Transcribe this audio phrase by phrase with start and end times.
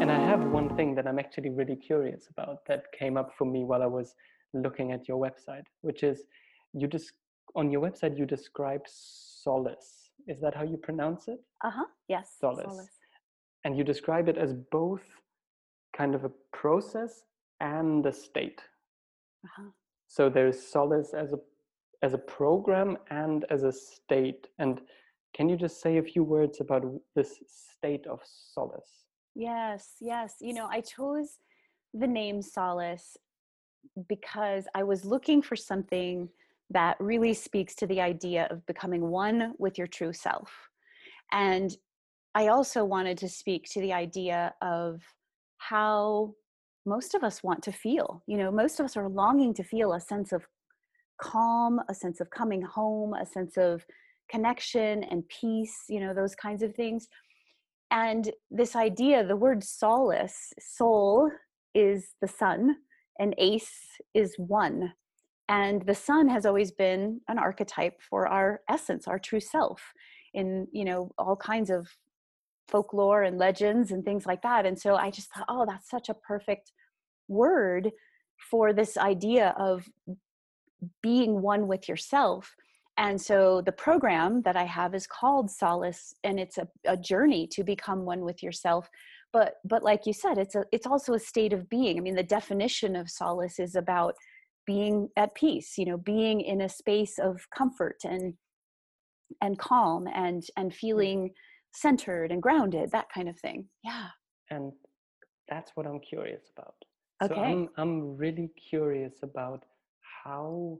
[0.00, 3.44] And I have one thing that I'm actually really curious about that came up for
[3.44, 4.14] me while I was
[4.52, 6.24] looking at your website, which is
[6.72, 7.12] you just
[7.54, 10.10] on your website you describe solace.
[10.26, 11.40] Is that how you pronounce it?
[11.64, 11.84] Uh huh.
[12.08, 12.36] Yes.
[12.40, 12.66] Solace.
[12.66, 12.98] solace.
[13.64, 15.02] And you describe it as both
[15.96, 17.24] kind of a process
[17.60, 18.60] and a state.
[19.44, 19.70] Uh-huh.
[20.06, 21.38] So there's solace as a
[22.02, 24.46] as a program and as a state.
[24.58, 24.80] And
[25.34, 26.84] can you just say a few words about
[27.14, 29.04] this state of solace?
[29.34, 30.34] Yes, yes.
[30.40, 31.38] You know, I chose
[31.94, 33.16] the name solace
[34.08, 36.28] because I was looking for something
[36.70, 40.52] that really speaks to the idea of becoming one with your true self.
[41.32, 41.76] And
[42.34, 45.02] I also wanted to speak to the idea of
[45.58, 46.34] how
[46.86, 48.22] most of us want to feel.
[48.26, 50.46] You know, most of us are longing to feel a sense of
[51.20, 53.84] calm, a sense of coming home, a sense of
[54.30, 57.08] connection and peace, you know, those kinds of things.
[57.90, 61.30] And this idea, the word solace, soul
[61.74, 62.76] is the sun,
[63.18, 64.92] and ace is one.
[65.48, 69.82] And the sun has always been an archetype for our essence, our true self,
[70.32, 71.88] in you know all kinds of
[72.68, 74.64] folklore and legends and things like that.
[74.64, 76.70] And so I just thought, oh, that's such a perfect
[77.26, 77.90] word
[78.50, 79.88] for this idea of
[81.02, 82.54] being one with yourself
[83.00, 87.48] and so the program that i have is called solace and it's a, a journey
[87.50, 88.88] to become one with yourself.
[89.32, 91.96] But but like you said it's a it's also a state of being.
[91.98, 94.14] I mean the definition of solace is about
[94.66, 98.34] being at peace you know being in a space of comfort and
[99.40, 101.30] and calm and and feeling
[101.72, 103.66] centered and grounded that kind of thing.
[103.82, 104.08] Yeah.
[104.50, 104.72] And
[105.48, 106.74] that's what i'm curious about.
[107.22, 107.34] Okay.
[107.34, 109.64] so i'm i'm really curious about
[110.24, 110.78] how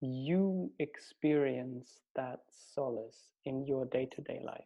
[0.00, 2.40] you experience that
[2.74, 4.64] solace in your day-to-day life.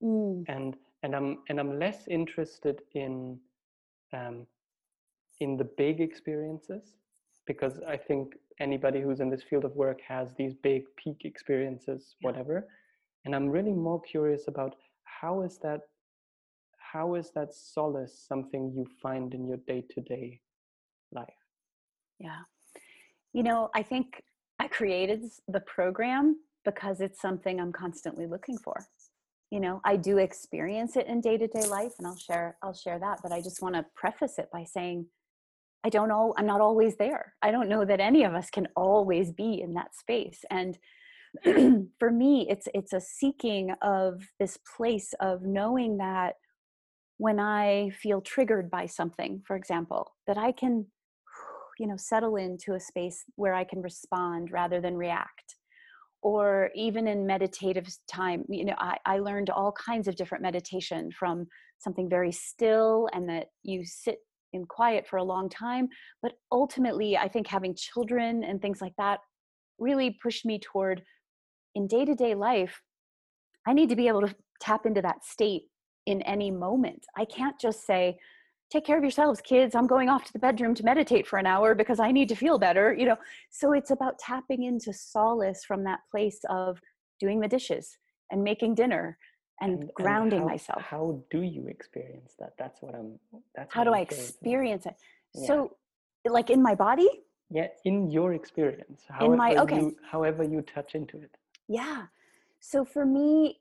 [0.00, 0.44] Mm.
[0.46, 3.36] and and i'm and i'm less interested in
[4.12, 4.46] um,
[5.40, 6.94] in the big experiences
[7.48, 12.14] because i think anybody who's in this field of work has these big peak experiences
[12.20, 12.28] yeah.
[12.28, 12.68] whatever.
[13.24, 15.80] And i'm really more curious about how is that
[16.92, 20.40] how is that solace something you find in your day-to-day
[21.12, 21.42] life?
[22.18, 22.42] Yeah.
[23.32, 24.22] You know, I think
[24.58, 28.86] I created the program because it's something I'm constantly looking for.
[29.50, 33.20] You know, I do experience it in day-to-day life and I'll share I'll share that,
[33.22, 35.06] but I just want to preface it by saying
[35.84, 37.34] I don't know, I'm not always there.
[37.40, 40.44] I don't know that any of us can always be in that space.
[40.50, 40.76] And
[41.98, 46.34] for me, it's it's a seeking of this place of knowing that
[47.18, 50.86] when I feel triggered by something, for example, that I can
[51.78, 55.54] you know settle into a space where i can respond rather than react.
[56.20, 61.10] Or even in meditative time you know I, I learned all kinds of different meditation
[61.16, 61.46] from
[61.78, 64.18] something very still and that you sit
[64.52, 65.88] in quiet for a long time
[66.20, 69.20] but ultimately i think having children and things like that
[69.78, 71.02] really pushed me toward
[71.76, 72.80] in day-to-day life
[73.66, 75.64] i need to be able to tap into that state
[76.08, 77.04] in any moment.
[77.16, 78.18] I can't just say
[78.70, 79.74] take care of yourselves kids.
[79.74, 82.34] I'm going off to the bedroom to meditate for an hour because i need to
[82.34, 83.16] feel better you know?
[83.50, 86.80] So it's about tapping into solace from that place of
[87.20, 87.96] doing the dishes
[88.30, 89.18] and making dinner
[89.60, 90.82] and, and grounding and how, myself.
[90.82, 92.52] how do you experience that?
[92.58, 93.18] That's what i'm
[93.54, 94.94] that's how do i experience it?
[95.34, 95.46] Yeah.
[95.46, 95.76] so
[96.24, 97.08] like in my body?
[97.50, 99.80] Yeah in your experience however in my okay.
[99.80, 101.30] you, however you touch into it.
[101.68, 102.06] Yeah.
[102.60, 103.60] So for me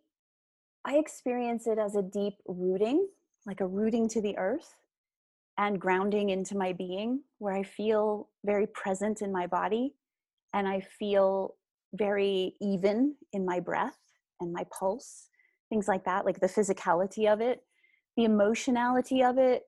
[0.85, 3.07] i experience it as a deep rooting
[3.45, 4.75] like a rooting to the earth
[5.57, 9.95] and grounding into my being where I feel very present in my body
[10.53, 11.55] and I feel
[11.93, 13.97] very even in my breath
[14.39, 15.29] and my pulse,
[15.69, 17.63] things like that, like the physicality of it,
[18.15, 19.63] the emotionality of it.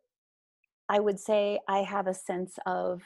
[0.89, 3.01] I would say I have a sense of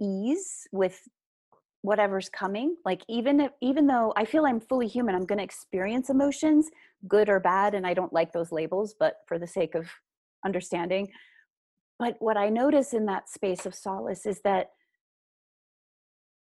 [0.00, 1.00] ease with
[1.82, 5.44] whatever's coming like even if even though i feel i'm fully human i'm going to
[5.44, 6.68] experience emotions
[7.06, 9.88] good or bad and i don't like those labels but for the sake of
[10.46, 11.08] understanding.
[11.98, 14.68] But what I notice in that space of solace is that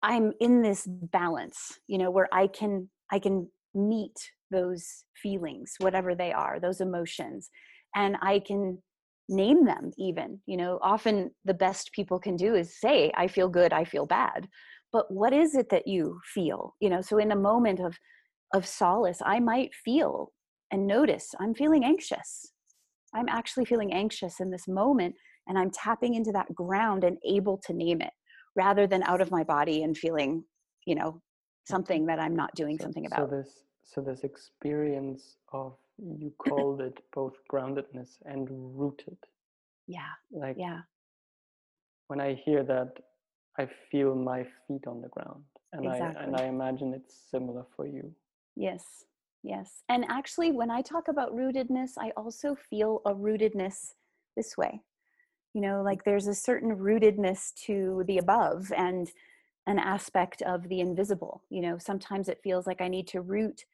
[0.04, 4.18] I'm in this balance, you know, where I can I can meet
[4.52, 7.50] those feelings, whatever they are, those emotions,
[7.96, 8.82] and I can
[9.30, 10.40] name them even.
[10.46, 14.06] You know, often the best people can do is say, I feel good, I feel
[14.06, 14.48] bad.
[14.94, 16.76] But what is it that you feel?
[16.80, 17.98] You know, so in a moment of
[18.54, 20.32] of solace, I might feel
[20.72, 22.52] and notice I'm feeling anxious.
[23.14, 25.16] I'm actually feeling anxious in this moment
[25.48, 28.14] and I'm tapping into that ground and able to name it
[28.56, 30.44] rather than out of my body and feeling,
[30.86, 31.22] you know,
[31.66, 33.30] something that I'm not doing so, something about.
[33.30, 39.18] So this so this experience of you called it both groundedness and rooted
[39.88, 40.80] yeah like yeah
[42.08, 42.92] when i hear that
[43.58, 45.44] i feel my feet on the ground
[45.74, 46.22] and exactly.
[46.22, 48.14] i and i imagine it's similar for you
[48.56, 49.06] yes
[49.44, 53.94] yes and actually when i talk about rootedness i also feel a rootedness
[54.38, 54.80] this way.
[55.54, 59.10] You know like there's a certain rootedness to the above and
[59.66, 61.78] an aspect of the invisible you know?
[61.78, 63.66] Sometimes it feels like i need to root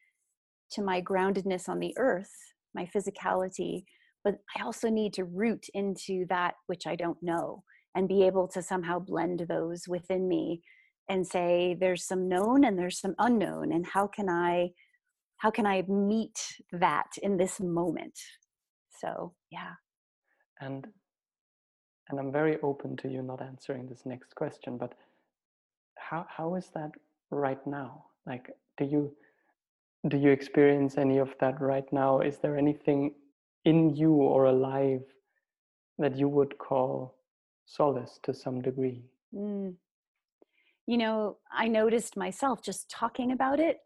[0.70, 2.32] to my groundedness on the earth
[2.74, 3.84] my physicality
[4.24, 7.62] but i also need to root into that which i don't know
[7.94, 10.62] and be able to somehow blend those within me
[11.08, 14.70] and say there's some known and there's some unknown and how can i
[15.44, 16.38] how can i meet
[16.72, 18.18] that in this moment?
[19.00, 19.74] So yeah.
[20.58, 20.86] And
[22.08, 24.94] and i'm very open to you not answering this next question but
[26.06, 26.92] how how is that
[27.30, 28.06] right now?
[28.26, 28.46] Like
[28.78, 29.02] do you
[30.08, 32.20] do you experience any of that right now?
[32.20, 33.14] Is there anything
[33.66, 35.04] in you or alive
[35.98, 37.14] that you would call
[37.66, 39.02] solace to some degree?
[39.34, 39.74] Mm.
[40.86, 43.78] you know i noticed myself just talking about it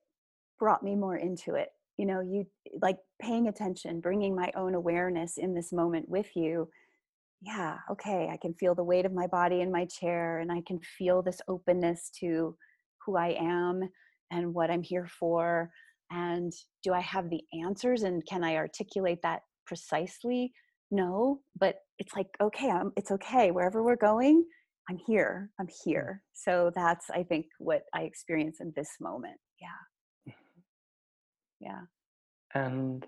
[0.59, 2.47] brought me more into it you know you
[2.81, 6.69] like paying attention bringing my own awareness in this moment with you
[7.41, 10.63] yeah, okay, I can feel the weight of my body in my chair and I
[10.67, 12.57] can feel this openness to
[13.05, 13.89] who I am
[14.31, 15.71] and what I'm here for.
[16.11, 16.53] And
[16.83, 20.53] do I have the answers and can I articulate that precisely?
[20.91, 23.51] No, but it's like, okay, I'm, it's okay.
[23.51, 24.45] Wherever we're going,
[24.91, 25.51] I'm here.
[25.61, 25.75] I'm mm.
[25.85, 26.23] here.
[26.33, 29.37] So that's, I think, what I experience in this moment.
[29.61, 29.69] Yeah.
[31.61, 31.83] Yeah.
[32.55, 33.07] And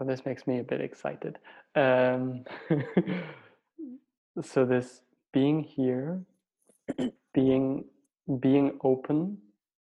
[0.00, 1.38] Oh, this makes me a bit excited.
[1.76, 2.44] Um,
[4.42, 5.02] so this
[5.32, 6.20] being here,
[7.34, 7.84] being
[8.40, 9.38] being open,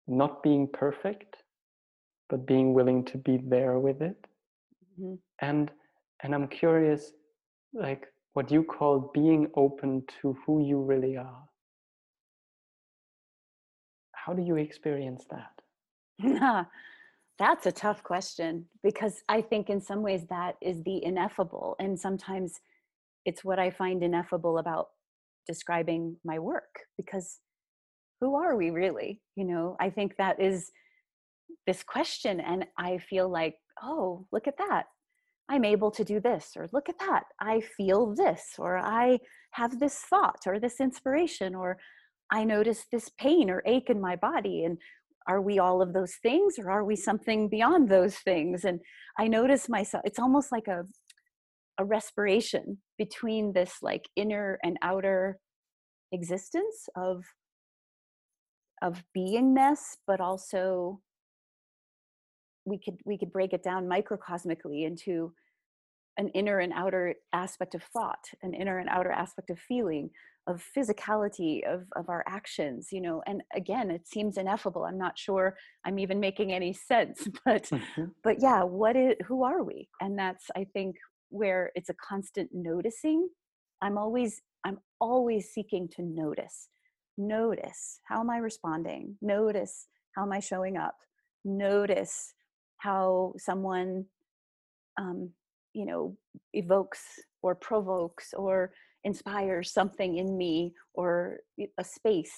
[0.06, 1.38] not being perfect,
[2.28, 4.26] but being willing to be there with it,
[5.00, 5.14] mm-hmm.
[5.40, 5.70] and
[6.22, 7.12] and I'm curious,
[7.72, 11.42] like what you call being open to who you really are.
[14.12, 15.57] How do you experience that?
[17.38, 21.76] That's a tough question because I think in some ways that is the ineffable.
[21.78, 22.54] And sometimes
[23.24, 24.88] it's what I find ineffable about
[25.46, 27.38] describing my work because
[28.20, 29.20] who are we really?
[29.36, 30.72] You know, I think that is
[31.66, 32.40] this question.
[32.40, 34.86] And I feel like, oh, look at that.
[35.48, 37.24] I'm able to do this, or look at that.
[37.40, 39.18] I feel this, or I
[39.52, 41.78] have this thought, or this inspiration, or
[42.30, 44.64] I notice this pain or ache in my body.
[44.64, 44.76] And
[45.28, 48.64] are we all of those things or are we something beyond those things?
[48.64, 48.80] And
[49.18, 50.84] i notice myself it's almost like a
[51.78, 55.38] a respiration between this like inner and outer
[56.12, 57.24] existence of
[58.82, 61.00] of beingness but also
[62.64, 65.32] we could we could break it down microcosmically into
[66.16, 70.10] an inner and outer aspect of thought an inner and outer aspect of feeling
[70.48, 75.18] of physicality of, of our actions you know and again it seems ineffable i'm not
[75.18, 78.04] sure i'm even making any sense but mm-hmm.
[78.24, 80.96] but yeah what is who are we and that's i think
[81.28, 83.28] where it's a constant noticing
[83.82, 86.68] i'm always i'm always seeking to notice
[87.18, 89.86] notice how am i responding notice
[90.16, 90.96] how am i showing up
[91.44, 92.32] notice
[92.78, 94.04] how someone
[94.98, 95.30] um,
[95.74, 96.16] you know
[96.54, 97.02] evokes
[97.42, 98.72] or provokes or
[99.10, 100.54] inspires something in me
[101.00, 101.08] or
[101.82, 102.36] a space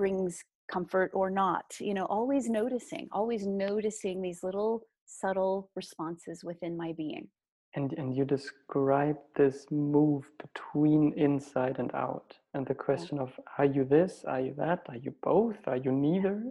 [0.00, 0.32] brings
[0.76, 4.72] comfort or not you know always noticing always noticing these little
[5.08, 7.28] subtle responses within my being.
[7.74, 13.24] And and you describe this move between inside and out and the question yeah.
[13.24, 14.24] of are you this?
[14.26, 14.80] Are you that?
[14.88, 15.56] Are you both?
[15.66, 16.42] Are you neither?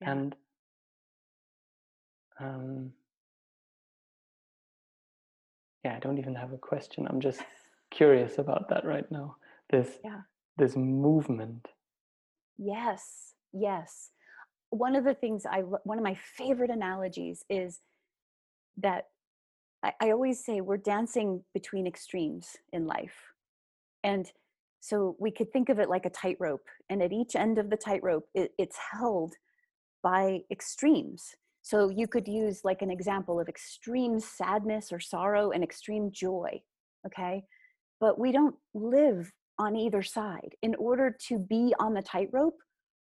[0.00, 0.12] Yeah.
[0.12, 0.36] and
[2.40, 2.92] um
[5.84, 7.06] yeah i don't even have a question.
[7.10, 7.42] I'm just
[7.90, 9.36] curious about that right now
[9.70, 10.20] this yeah.
[10.56, 11.68] this movement.
[12.58, 14.10] Yes yes.
[14.70, 17.80] One of the things i one of my favorite analogies is
[18.76, 19.06] that
[19.82, 23.32] I, I always say we're dancing between extremes in life.
[24.04, 24.30] And
[24.80, 27.76] so we could think of it like a tightrope and at each end of the
[27.76, 29.34] tightrope it, it's held
[30.02, 31.34] by extremes.
[31.62, 36.62] So you could use like an example of extreme sadness or sorrow and extreme joy
[37.06, 37.42] okay
[38.00, 40.54] but we don't live on either side.
[40.62, 42.58] In order to be on the tightrope,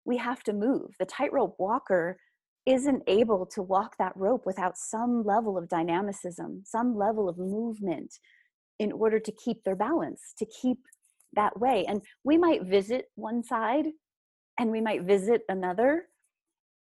[0.05, 0.91] we have to move.
[0.99, 2.19] The tightrope walker
[2.67, 8.15] isn't able to walk that rope without some level of dynamicism, some level of movement
[8.79, 10.79] in order to keep their balance, to keep
[11.35, 11.85] that way.
[11.87, 13.87] And we might visit one side
[14.59, 16.07] and we might visit another.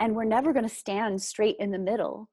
[0.01, 2.29] and we're never going to stand straight in the middle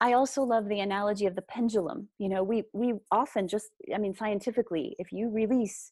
[0.00, 3.98] i also love the analogy of the pendulum you know we we often just i
[3.98, 5.90] mean scientifically if you release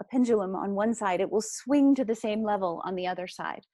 [0.00, 3.26] a pendulum on one side it will swing to the same level on the other
[3.26, 3.64] side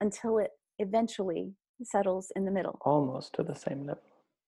[0.00, 1.52] until it eventually
[1.82, 2.78] settles in the middle.
[2.82, 4.02] Almost to the same level.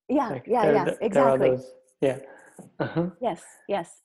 [0.09, 1.50] Yeah like yeah there, yes exactly.
[1.50, 2.18] those, yeah.
[2.78, 3.11] Uh-huh.
[3.20, 4.02] yes yes.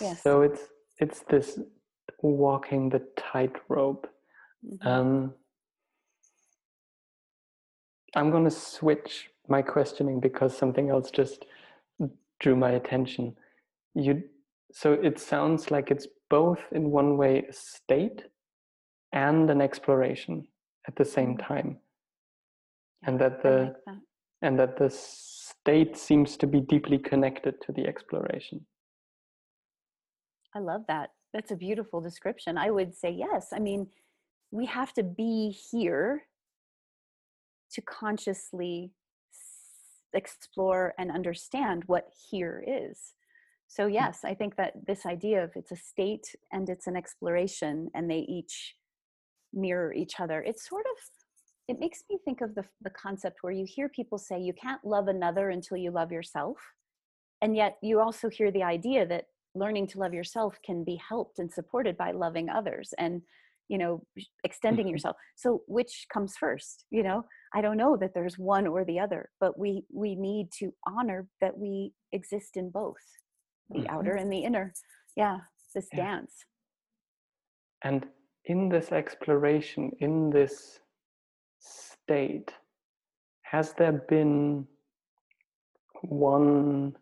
[0.00, 0.22] Yes.
[0.22, 0.62] So it's
[0.98, 1.60] it's this
[2.22, 4.06] walking the tightrope.
[4.64, 4.88] Mm-hmm.
[4.88, 5.34] um
[8.16, 11.44] i'm going to switch my questioning because something else just
[12.40, 13.36] drew my attention.
[13.94, 14.22] You
[14.72, 18.24] so it sounds like it's both in one way a state
[19.12, 20.46] and an exploration
[20.88, 21.52] at the same mm-hmm.
[21.52, 21.78] time.
[23.06, 23.98] And that the that.
[24.42, 28.66] and that the state seems to be deeply connected to the exploration.
[30.54, 31.10] I love that.
[31.32, 32.56] That's a beautiful description.
[32.58, 33.48] I would say yes.
[33.52, 33.88] I mean
[34.50, 36.22] we have to be here
[37.74, 38.90] to consciously
[40.14, 43.14] explore and understand what here is
[43.66, 43.94] so hmm.
[43.94, 48.10] yes i think that this idea of it's a state and it's an exploration and
[48.10, 48.74] they each
[49.52, 51.02] mirror each other it's sort of
[51.66, 54.84] it makes me think of the, the concept where you hear people say you can't
[54.84, 56.58] love another until you love yourself
[57.42, 61.38] and yet you also hear the idea that learning to love yourself can be helped
[61.38, 63.22] and supported by loving others and
[63.68, 64.02] you know
[64.42, 64.92] extending mm-hmm.
[64.92, 68.98] yourself so which comes first you know i don't know that there's one or the
[68.98, 72.96] other but we we need to honor that we exist in both
[73.70, 73.94] the mm-hmm.
[73.94, 74.72] outer and the inner
[75.16, 75.38] yeah
[75.74, 76.04] this yeah.
[76.04, 76.44] dance
[77.82, 78.06] and
[78.46, 80.80] in this exploration in this
[81.60, 82.52] state
[83.42, 84.66] has there been
[86.02, 86.94] one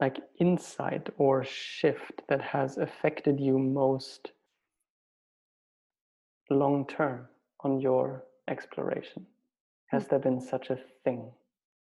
[0.00, 4.32] like insight or shift that has affected you most
[6.50, 7.28] long term
[7.60, 9.26] on your exploration?
[9.86, 11.30] Has there been such a thing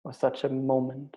[0.04, 1.16] or such a moment?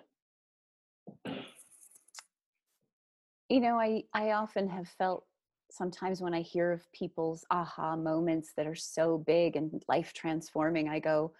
[3.48, 5.24] You know, I, I often have felt
[5.70, 10.88] sometimes when I hear of people's aha moments that are so big and life transforming,
[10.88, 11.32] I go,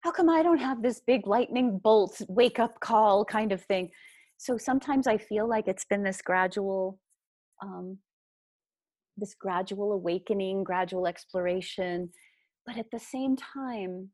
[0.00, 3.90] how come I don't have this big lightning bolt wake up call kind of thing?
[4.36, 6.98] so sometimes i feel like it's been this gradual
[7.62, 7.98] um,
[9.16, 12.10] this gradual awakening gradual exploration
[12.64, 14.10] but at the same time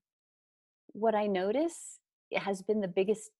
[0.88, 1.98] what i notice
[2.34, 3.30] has been the biggest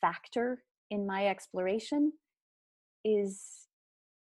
[0.00, 2.12] factor in my exploration
[3.04, 3.68] is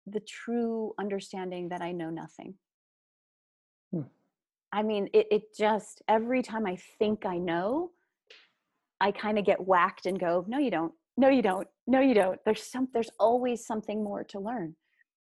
[0.07, 2.55] the true understanding that i know nothing.
[3.93, 4.03] Hmm.
[4.73, 7.91] i mean it, it just every time i think i know
[9.01, 10.93] i kind of get whacked and go no you don't.
[11.21, 11.69] No you don't.
[11.87, 12.41] No you don't.
[12.47, 14.75] There's some there's always something more to learn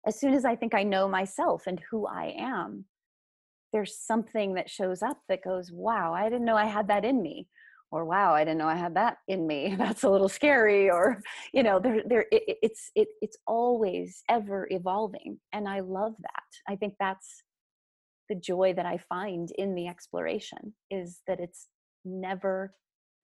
[0.06, 2.84] as soon as i think i know myself and who i am
[3.72, 7.22] there's something that shows up that goes wow i didn't know i had that in
[7.22, 7.46] me
[7.90, 9.74] or wow i didn't know i had that in me.
[9.78, 11.20] That's a little scary or
[11.52, 16.72] you know there there it, it's it, it's always ever evolving and i love that.
[16.72, 17.42] I think that's
[18.28, 21.68] the joy that i find in the exploration is that it's
[22.04, 22.74] never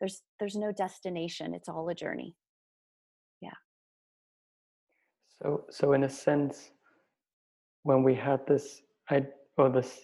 [0.00, 2.36] there's there's no destination it's all a journey
[5.42, 6.70] so, so in a sense,
[7.82, 9.26] when we had this, I
[9.58, 10.00] or this,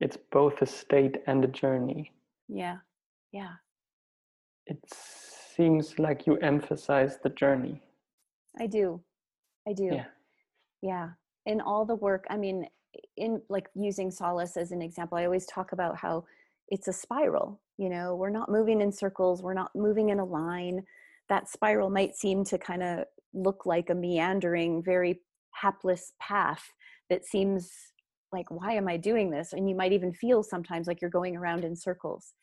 [0.00, 2.12] it's both a state and a journey.
[2.48, 2.76] Yeah,
[3.32, 3.52] yeah.
[4.66, 4.78] It
[5.56, 7.80] seems like you emphasize the journey.
[8.60, 9.00] I do,
[9.68, 9.90] I do.
[9.92, 10.06] Yeah,
[10.82, 11.10] yeah.
[11.46, 12.66] In all the work, I mean,
[13.16, 16.24] in like using solace as an example, I always talk about how
[16.68, 17.60] it's a spiral.
[17.78, 19.42] You know, we're not moving in circles.
[19.42, 20.82] We're not moving in a line.
[21.28, 23.04] That spiral might seem to kind of
[23.34, 25.20] look like a meandering, very
[25.54, 26.62] hapless path
[27.10, 27.70] that seems
[28.32, 29.52] like, why am I doing this?
[29.52, 32.34] And you might even feel sometimes like you're going around in circles.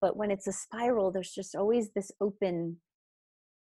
[0.00, 2.78] But when it's a spiral, there's just always this open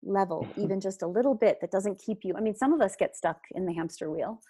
[0.03, 0.63] level, mm-hmm.
[0.63, 2.35] even just a little bit that doesn't keep you.
[2.37, 4.41] I mean, some of us get stuck in the hamster wheel.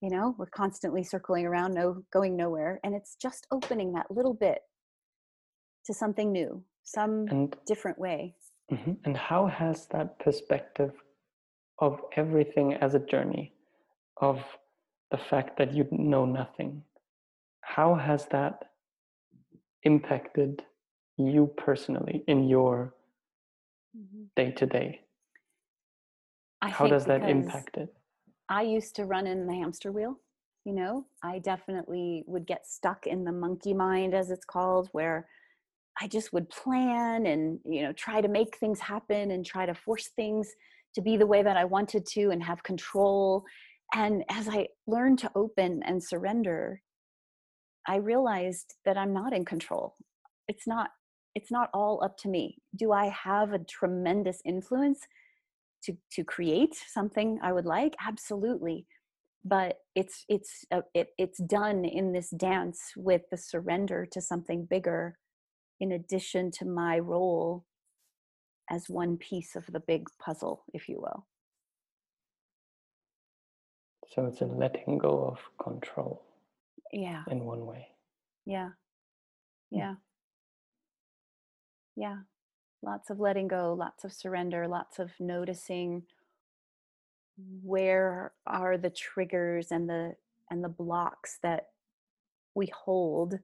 [0.00, 2.80] You know, we're constantly circling around, no going nowhere.
[2.84, 4.60] And it's just opening that little bit
[5.86, 8.34] to something new, some and, different way.
[8.72, 8.92] Mm-hmm.
[9.04, 10.92] And how has that perspective
[11.80, 13.52] of everything as a journey,
[14.18, 14.40] of
[15.10, 16.82] the fact that you know nothing.
[17.62, 18.70] How has that
[19.82, 20.62] impacted
[21.16, 22.94] you personally in your
[24.36, 25.00] day to day?
[26.62, 27.92] How does that impact it?
[28.48, 30.20] I used to run in the hamster wheel.
[30.64, 35.26] You know, I definitely would get stuck in the monkey mind, as it's called, where
[35.98, 39.74] I just would plan and, you know, try to make things happen and try to
[39.74, 40.52] force things
[40.94, 43.44] to be the way that I wanted to and have control.
[43.94, 46.82] And as I learned to open and surrender,
[47.86, 49.96] I realized that I'm not in control.
[50.48, 50.90] It's not
[51.36, 52.58] it's not all up to me.
[52.76, 55.00] Do I have a tremendous influence
[55.84, 57.94] to to create something I would like?
[58.04, 58.86] Absolutely.
[59.44, 64.66] But it's it's a, it, it's done in this dance with the surrender to something
[64.68, 65.16] bigger
[65.80, 67.64] in addition to my role
[68.70, 71.26] as one piece of the big puzzle, if you will.
[74.14, 76.22] So it's a letting go of control.
[76.92, 77.22] Yeah.
[77.30, 77.88] In one way.
[78.46, 78.70] Yeah.
[79.70, 79.78] Hmm.
[79.78, 79.94] Yeah.
[81.96, 82.16] Yeah.
[82.82, 86.04] Lots of letting go, lots of surrender, lots of noticing
[87.62, 90.14] where are the triggers and the
[90.50, 91.68] and the blocks that
[92.54, 93.38] we hold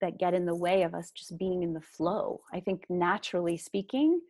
[0.00, 2.42] that get in the way of us just being in the flow.
[2.52, 4.20] I think naturally speaking,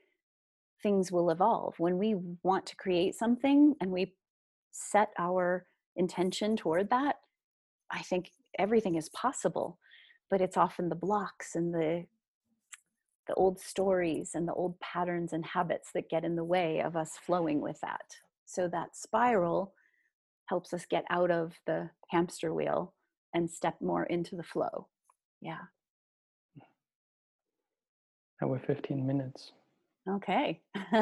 [0.82, 1.74] things will evolve.
[1.78, 4.14] When we want to create something and we
[4.70, 5.66] set our
[5.96, 7.16] intention toward that,
[7.90, 9.78] I think everything is possible.
[10.28, 12.06] But it's often the blocks and the
[13.26, 16.96] the old stories and the old patterns and habits that get in the way of
[16.96, 18.16] us flowing with that.
[18.44, 19.74] So that spiral
[20.46, 22.94] helps us get out of the hamster wheel
[23.34, 24.86] and step more into the flow.
[25.40, 25.58] Yeah.
[28.40, 29.52] Now we're 15 minutes.
[30.08, 30.60] Okay.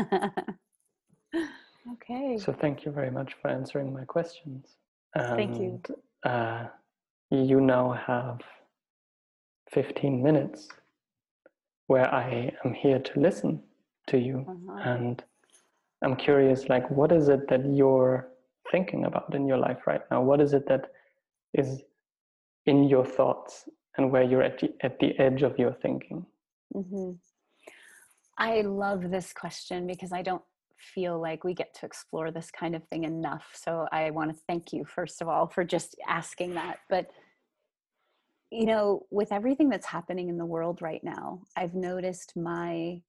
[1.92, 2.38] okay.
[2.38, 4.76] So thank you very much for answering my questions.
[5.14, 5.80] And, thank you.
[6.24, 6.66] Uh,
[7.30, 8.40] you now have
[9.72, 10.68] 15 minutes
[11.86, 13.62] where I am here to listen
[14.06, 14.46] to you.
[14.48, 14.80] Uh-huh.
[14.84, 15.22] And
[16.02, 18.28] I'm curious, like, what is it that you're
[18.70, 20.22] thinking about in your life right now?
[20.22, 20.90] What is it that
[21.52, 21.82] is
[22.66, 26.24] in your thoughts and where you're at the, at the edge of your thinking?
[26.74, 27.12] Mm-hmm.
[28.38, 30.42] I love this question because I don't
[30.78, 33.46] feel like we get to explore this kind of thing enough.
[33.54, 36.78] So I want to thank you, first of all, for just asking that.
[36.90, 37.06] But,
[38.50, 43.00] you know, with everything that's happening in the world right now, I've noticed my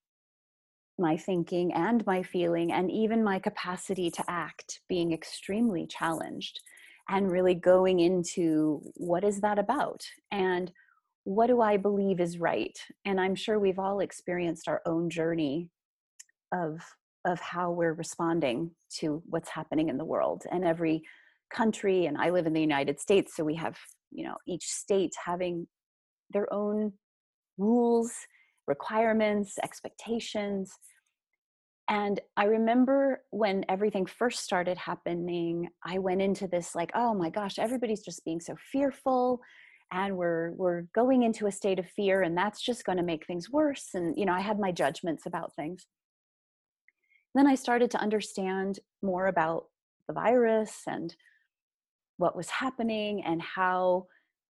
[0.97, 6.61] my thinking and my feeling and even my capacity to act being extremely challenged
[7.09, 10.71] and really going into what is that about and
[11.25, 12.77] what do I believe is right?
[13.03, 15.69] And I'm sure we've all experienced our own journey
[16.53, 16.79] of
[17.25, 20.43] of how we're responding to what's happening in the world.
[20.51, 21.01] And every
[21.51, 23.75] country and I live in the United States so we have
[24.11, 25.67] you know each state having
[26.31, 26.93] their own
[27.57, 28.13] rules
[28.67, 30.71] requirements expectations.
[31.89, 37.31] And I remember when everything first started happening I went into this like oh my
[37.31, 39.41] gosh everybody's just being so fearful
[39.91, 43.25] and we're we're going into a state of fear and that's just going to make
[43.25, 45.85] things worse and you know i had my judgments about things.
[47.33, 49.65] Then i started to understand more about
[50.07, 51.15] the virus and
[52.17, 54.05] what was happening and how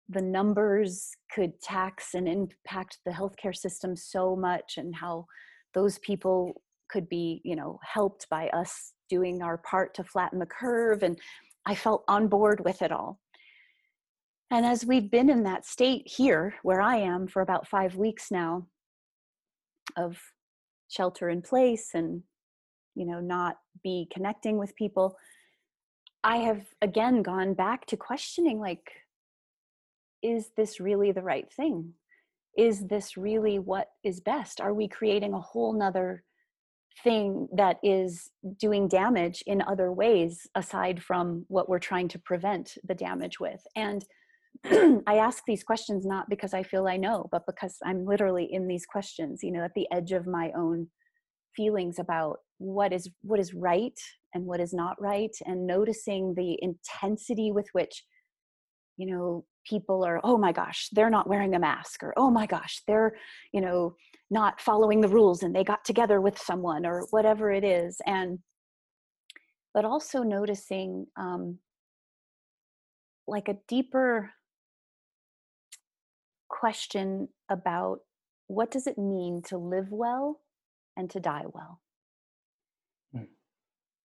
[0.09, 5.25] the numbers could tax and impact the healthcare system so much and how
[5.73, 10.45] those people could be you know helped by us doing our part to flatten the
[10.45, 11.17] curve and
[11.65, 13.19] i felt on board with it all
[14.53, 18.29] and as we've been in that state here, where I am for about five weeks
[18.29, 18.67] now,
[19.97, 20.19] of
[20.89, 22.21] shelter in place and,
[22.93, 25.17] you know, not be connecting with people,
[26.23, 28.91] I have again gone back to questioning like,
[30.21, 31.93] is this really the right thing?
[32.55, 34.61] Is this really what is best?
[34.61, 36.23] Are we creating a whole nother
[37.03, 42.77] thing that is doing damage in other ways aside from what we're trying to prevent
[42.83, 43.65] the damage with?
[43.75, 44.05] And
[44.65, 48.67] I ask these questions not because I feel I know, but because I'm literally in
[48.67, 50.87] these questions, you know, at the edge of my own
[51.55, 53.99] feelings about what is what is right
[54.33, 58.03] and what is not right and noticing the intensity with which
[58.97, 62.45] you know people are oh my gosh they're not wearing a mask or oh my
[62.45, 63.13] gosh they're
[63.51, 63.95] you know
[64.29, 68.39] not following the rules and they got together with someone or whatever it is and
[69.73, 71.57] but also noticing um
[73.27, 74.31] like a deeper
[76.63, 77.99] question about
[78.47, 80.39] what does it mean to live well
[80.95, 81.82] and to die well?
[83.13, 83.28] Mm.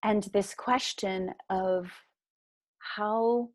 [0.03, 1.87] and this question of
[2.97, 3.51] how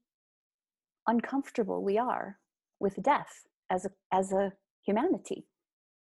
[1.05, 2.39] uncomfortable we are
[2.79, 3.33] with death
[3.69, 4.53] as a as a
[4.85, 5.45] humanity.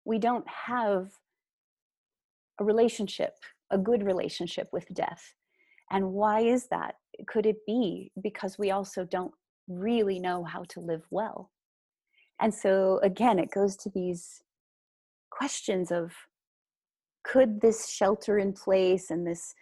[0.07, 1.11] We don't have
[2.59, 3.35] a relationship
[3.70, 5.35] a good relationship with death.
[5.90, 6.94] And why is that?
[7.27, 9.35] Could it be because we also don't
[9.68, 11.51] really know how to live well
[12.40, 14.42] and so again it goes to these
[15.31, 16.12] questions of
[17.24, 19.55] could this shelter in place and this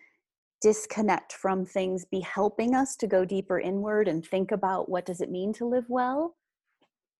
[0.62, 5.20] disconnect from things be helping us to go deeper inward and think about what does
[5.20, 6.36] it mean to live well?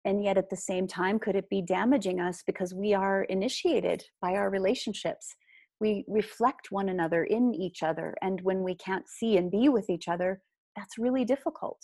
[0.04, 4.04] And yet at the same time could it be damaging us because we are initiated
[4.22, 5.34] by our relationships?
[5.80, 9.90] We reflect one another in each other and when we can't see and be with
[9.90, 10.40] each other
[10.76, 11.78] that's really difficult.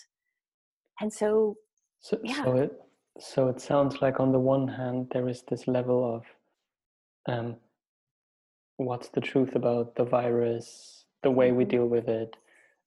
[1.00, 1.56] And so
[2.00, 2.44] so, yeah.
[2.44, 2.72] so it
[3.18, 6.24] so it sounds like on the one hand there is this level of
[7.32, 7.56] um,
[8.76, 11.70] what's the truth about the virus the way we mm-hmm.
[11.70, 12.34] deal with it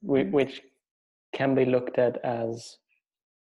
[0.05, 0.31] mm-hmm.
[0.31, 0.61] which
[1.33, 2.77] can be looked at as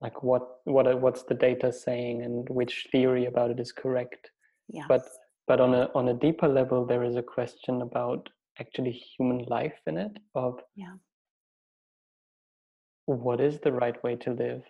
[0.02, 4.32] like what what what's the data saying and which theory about it is correct
[4.70, 5.08] yeah but
[5.48, 9.80] but on a on a deeper level there is a question about actually human life
[9.88, 10.94] in it of yeah
[13.06, 14.64] what is the right way to live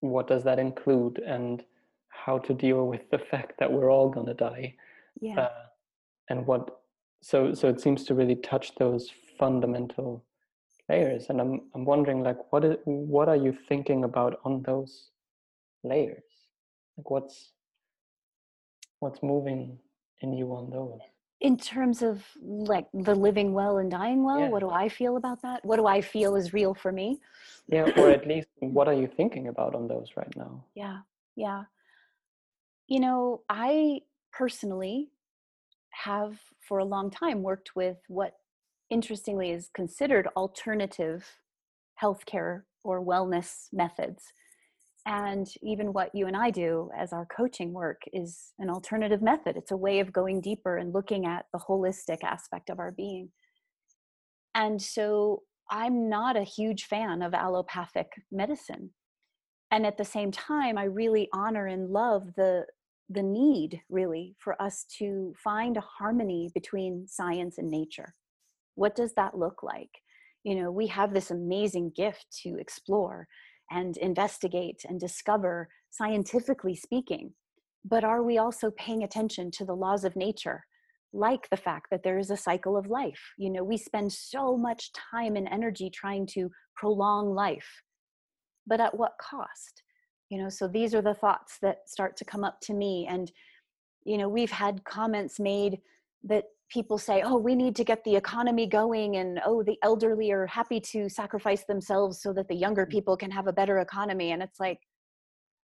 [0.00, 1.64] what does that include and
[2.08, 4.74] how to deal with the fact that we're all going to die
[5.20, 5.40] yeah.
[5.40, 5.50] uh,
[6.30, 6.80] and what
[7.20, 10.24] so so it seems to really touch those fundamental
[10.88, 15.10] layers and i'm i'm wondering like what is what are you thinking about on those
[15.84, 16.22] layers?
[16.96, 17.52] Like what's
[19.00, 19.78] what's moving
[20.20, 21.00] in you on those
[21.40, 24.48] in terms of like the living well and dying well yeah.
[24.48, 27.20] what do i feel about that what do i feel is real for me
[27.68, 30.98] yeah or at least what are you thinking about on those right now yeah
[31.36, 31.62] yeah
[32.88, 34.00] you know i
[34.32, 35.08] personally
[35.90, 38.34] have for a long time worked with what
[38.90, 41.24] interestingly is considered alternative
[42.02, 44.32] healthcare or wellness methods.
[45.08, 49.56] And even what you and I do as our coaching work is an alternative method.
[49.56, 53.30] It's a way of going deeper and looking at the holistic aspect of our being.
[54.54, 58.90] And so I'm not a huge fan of allopathic medicine.
[59.70, 62.66] And at the same time, I really honor and love the,
[63.08, 68.14] the need, really, for us to find a harmony between science and nature
[68.78, 69.90] what does that look like
[70.44, 73.26] you know we have this amazing gift to explore
[73.70, 77.32] and investigate and discover scientifically speaking.
[77.84, 80.64] But are we also paying attention to the laws of nature
[81.14, 83.20] like the fact that there is a cycle of life?
[83.38, 87.82] You know we spend so much time and energy trying to prolong life
[88.68, 89.82] but at what cost?
[90.28, 93.32] You know so these are the thoughts that start to come up to me and
[94.04, 95.78] you know we've had comments made
[96.24, 100.30] that people say, oh, we need to get the economy going, and oh, the elderly
[100.30, 102.90] are happy to sacrifice themselves so that the younger mm.
[102.90, 104.32] people can have a better economy.
[104.32, 104.80] And it's like,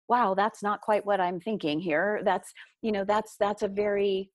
[0.07, 2.21] wow, that's not quite what I'm thinking here.
[2.23, 2.51] That's,
[2.81, 4.29] you know, that's that's a very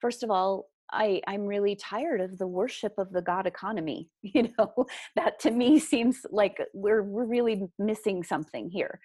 [0.00, 4.08] first of all, I, I'm really tired of the worship of the God economy.
[4.22, 4.86] You know,
[5.16, 9.00] that to me seems like we're we're really missing something here.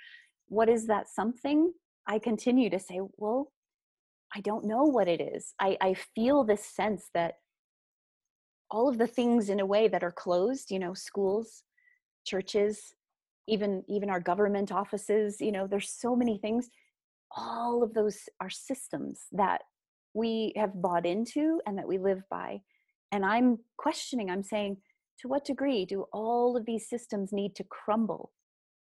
[0.48, 1.74] What is that something?
[2.08, 3.52] I continue to say, well,
[4.34, 5.54] I don't know what it is.
[5.60, 7.36] I, I feel this sense that
[8.70, 11.64] all of the things in a way that are closed, you know, schools,
[12.26, 12.94] churches,
[13.48, 16.70] even even our government offices, you know, there's so many things.
[17.36, 19.62] All of those are systems that
[20.14, 22.62] we have bought into and that we live by.
[23.12, 24.78] And I'm questioning, I'm saying,
[25.20, 28.32] to what degree do all of these systems need to crumble?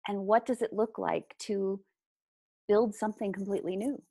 [0.07, 1.79] And what does it look like to
[2.67, 4.01] build something completely new?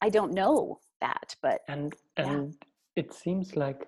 [0.00, 3.02] I don't know that, but and and yeah.
[3.02, 3.86] it seems like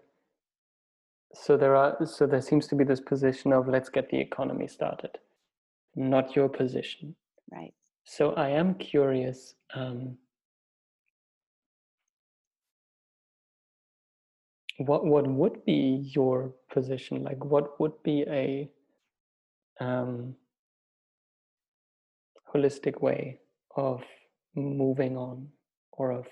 [1.34, 4.66] so there are so there seems to be this position of let's get the economy
[4.66, 5.18] started,
[5.94, 7.14] not your position,
[7.52, 7.72] right?
[8.04, 9.54] So I am curious.
[9.74, 10.16] Um,
[14.78, 18.70] what what would be your position like what would be a
[19.78, 20.34] um,
[22.54, 23.38] holistic way
[23.76, 24.02] of
[24.54, 25.46] moving on
[26.00, 26.26] or of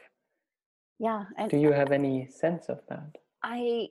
[0.98, 3.10] yeah and do you have any sense of that?
[3.42, 3.88] I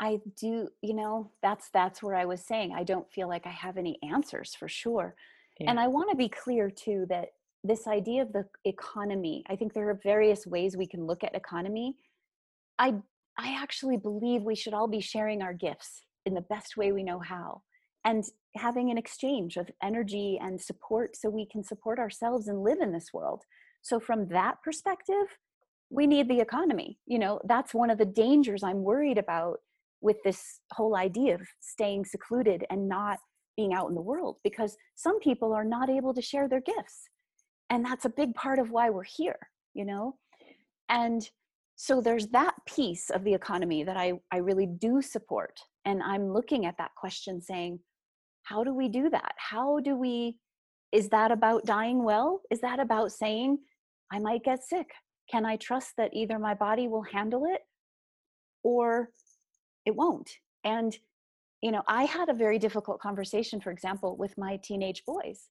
[0.00, 3.50] i do you know that's that's where i was saying i don't feel like i
[3.50, 5.14] have any answers for sure.
[5.60, 5.70] Yeah.
[5.70, 7.28] and i want to be clear too that
[7.62, 11.34] this idea of the economy i think there are various ways we can look at
[11.34, 11.96] economy.
[12.78, 12.94] I
[13.38, 17.02] i actually believe we should all be sharing our gifts in the best way we
[17.02, 17.62] know how
[18.04, 18.24] and
[18.56, 22.92] having an exchange of energy and support so we can support ourselves and live in
[22.92, 23.42] this world
[23.82, 25.26] so from that perspective,
[25.90, 26.98] we need the economy.
[27.06, 29.58] You know, that's one of the dangers I'm worried about
[30.00, 33.18] with this whole idea of staying secluded and not
[33.56, 37.08] being out in the world because some people are not able to share their gifts.
[37.70, 39.38] And that's a big part of why we're here,
[39.74, 40.16] you know?
[40.88, 41.28] And
[41.76, 45.60] so there's that piece of the economy that I, I really do support.
[45.84, 47.80] And I'm looking at that question saying,
[48.42, 49.32] how do we do that?
[49.36, 50.38] How do we
[50.92, 52.40] is that about dying well?
[52.50, 53.58] Is that about saying,
[54.12, 54.90] I might get sick?
[55.30, 57.60] Can I trust that either my body will handle it
[58.62, 59.10] or
[59.84, 60.30] it won't?
[60.64, 60.98] And
[61.62, 65.48] you know i had a very difficult conversation for example with my teenage boys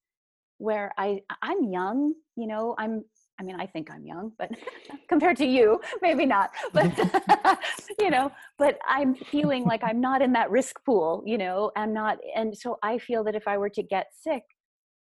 [0.57, 3.03] where i i'm young you know i'm
[3.39, 4.49] i mean i think i'm young but
[5.09, 6.91] compared to you maybe not but
[7.99, 11.93] you know but i'm feeling like i'm not in that risk pool you know i'm
[11.93, 14.43] not and so i feel that if i were to get sick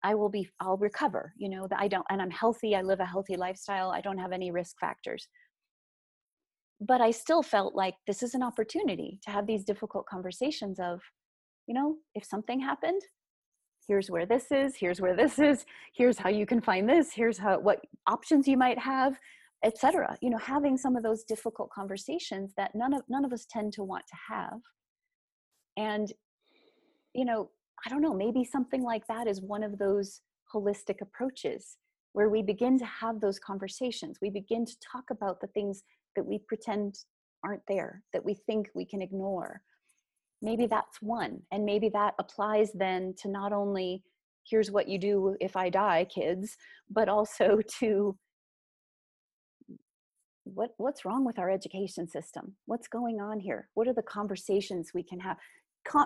[0.04, 3.00] i will be i'll recover you know that i don't and i'm healthy i live
[3.00, 5.28] a healthy lifestyle i don't have any risk factors
[6.82, 11.00] but I still felt like this is an opportunity to have these difficult conversations of,
[11.68, 13.02] you know, if something happened,
[13.88, 15.64] here's where this is, here's where this is,
[15.96, 19.16] here's how you can find this, here's how what options you might have,
[19.64, 20.18] etc.
[20.22, 23.74] You know, having some of those difficult conversations that none of none of us tend
[23.74, 24.60] to want to have.
[25.78, 26.12] And
[27.14, 27.52] you know,
[27.86, 30.22] I don't know, maybe something like that is one of those
[30.54, 31.78] holistic approaches
[32.14, 34.18] where we begin to have those conversations.
[34.22, 35.84] We begin to talk about the things
[36.16, 36.96] that we pretend
[37.44, 39.62] aren't there, that we think we can ignore.
[40.42, 41.42] Maybe that's one.
[41.52, 44.04] And maybe that applies then to not only
[44.48, 46.58] here's what you do if I die, kids,
[46.90, 48.18] but also to
[50.44, 54.92] what what's wrong with our education system what's going on here what are the conversations
[54.94, 55.38] we can have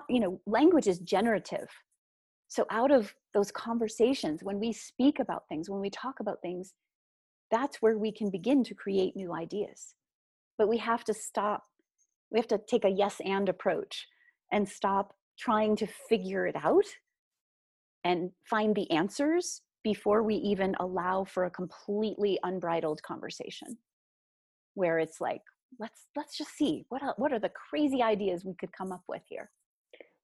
[0.08, 1.68] you know language is generative.
[2.48, 6.74] So out of those conversations when we speak about things when we talk about things
[7.50, 9.94] that's where we can begin to create new ideas.
[10.58, 11.64] But we have to stop
[12.30, 14.06] we have to take a yes and approach
[14.52, 16.84] and stop trying to figure it out
[18.04, 23.76] and find the answers before we even allow for a completely unbridled conversation
[24.74, 25.42] where it's like
[25.78, 29.22] let's let's just see what what are the crazy ideas we could come up with
[29.28, 29.50] here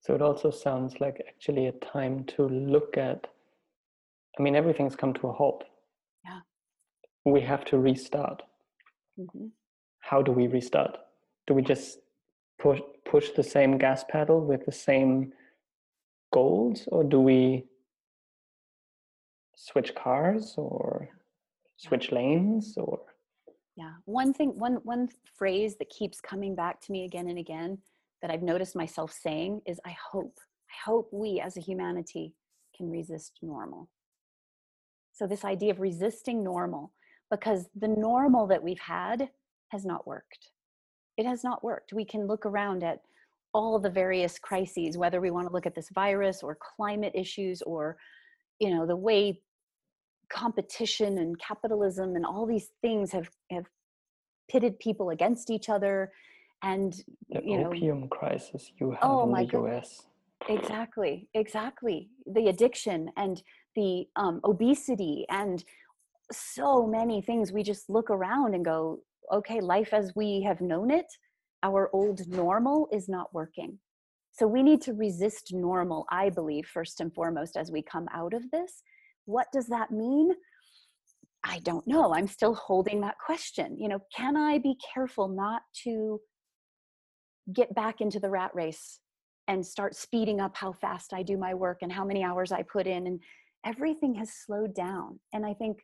[0.02, 3.26] so it also sounds like actually a time to look at
[4.38, 5.64] i mean everything's come to a halt.
[6.24, 6.40] Yeah.
[7.24, 8.42] We have to restart.
[9.18, 9.46] Mm-hmm.
[10.00, 10.98] How do we restart?
[11.46, 11.98] Do we just
[12.58, 15.32] push push the same gas pedal with the same
[16.32, 17.64] goals, or do we
[19.54, 21.08] switch cars or
[21.76, 23.00] switch lanes or?
[23.76, 27.78] Yeah, one thing, one one phrase that keeps coming back to me again and again
[28.22, 30.38] that I've noticed myself saying is, "I hope,
[30.70, 32.34] I hope we as a humanity
[32.74, 33.90] can resist normal."
[35.12, 36.92] So this idea of resisting normal,
[37.30, 39.30] because the normal that we've had
[39.68, 40.50] has not worked.
[41.16, 41.92] It has not worked.
[41.92, 43.02] We can look around at
[43.54, 47.60] all the various crises, whether we want to look at this virus or climate issues
[47.62, 47.98] or,
[48.58, 49.42] you know, the way
[50.30, 53.66] competition and capitalism and all these things have, have
[54.50, 56.12] pitted people against each other.
[56.62, 56.92] And,
[57.30, 60.02] the you know, opium crisis you have oh, in the goodness.
[60.02, 60.06] US.
[60.48, 62.10] Exactly, exactly.
[62.26, 63.42] The addiction and
[63.74, 65.64] the um, obesity and
[66.30, 69.00] so many things we just look around and go
[69.32, 71.06] okay, life as we have known it,
[71.62, 73.78] our old normal is not working.
[74.32, 78.34] So we need to resist normal, I believe, first and foremost, as we come out
[78.34, 78.82] of this.
[79.26, 80.32] What does that mean?
[81.44, 82.14] I don't know.
[82.14, 83.76] I'm still holding that question.
[83.78, 86.20] You know, can I be careful not to
[87.52, 89.00] get back into the rat race
[89.48, 92.62] and start speeding up how fast I do my work and how many hours I
[92.62, 93.06] put in?
[93.06, 93.20] And
[93.64, 95.18] everything has slowed down.
[95.32, 95.78] And I think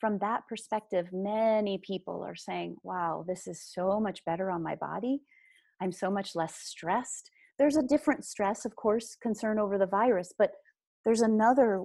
[0.00, 4.74] from that perspective, many people are saying, wow, this is so much better on my
[4.74, 5.20] body.
[5.80, 7.30] I'm so much less stressed.
[7.58, 10.52] There's a different stress, of course, concern over the virus, but
[11.04, 11.84] there's another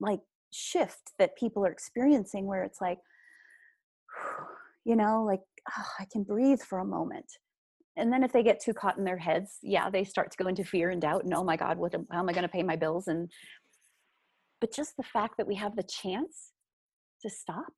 [0.00, 0.20] like
[0.52, 2.98] shift that people are experiencing where it's like,
[4.84, 5.40] you know, like
[5.76, 7.26] oh, I can breathe for a moment.
[7.96, 10.48] And then if they get too caught in their heads, yeah, they start to go
[10.48, 12.62] into fear and doubt and oh my God, what how am I going to pay
[12.62, 13.08] my bills?
[13.08, 13.30] And
[14.60, 16.52] but just the fact that we have the chance
[17.22, 17.72] to stop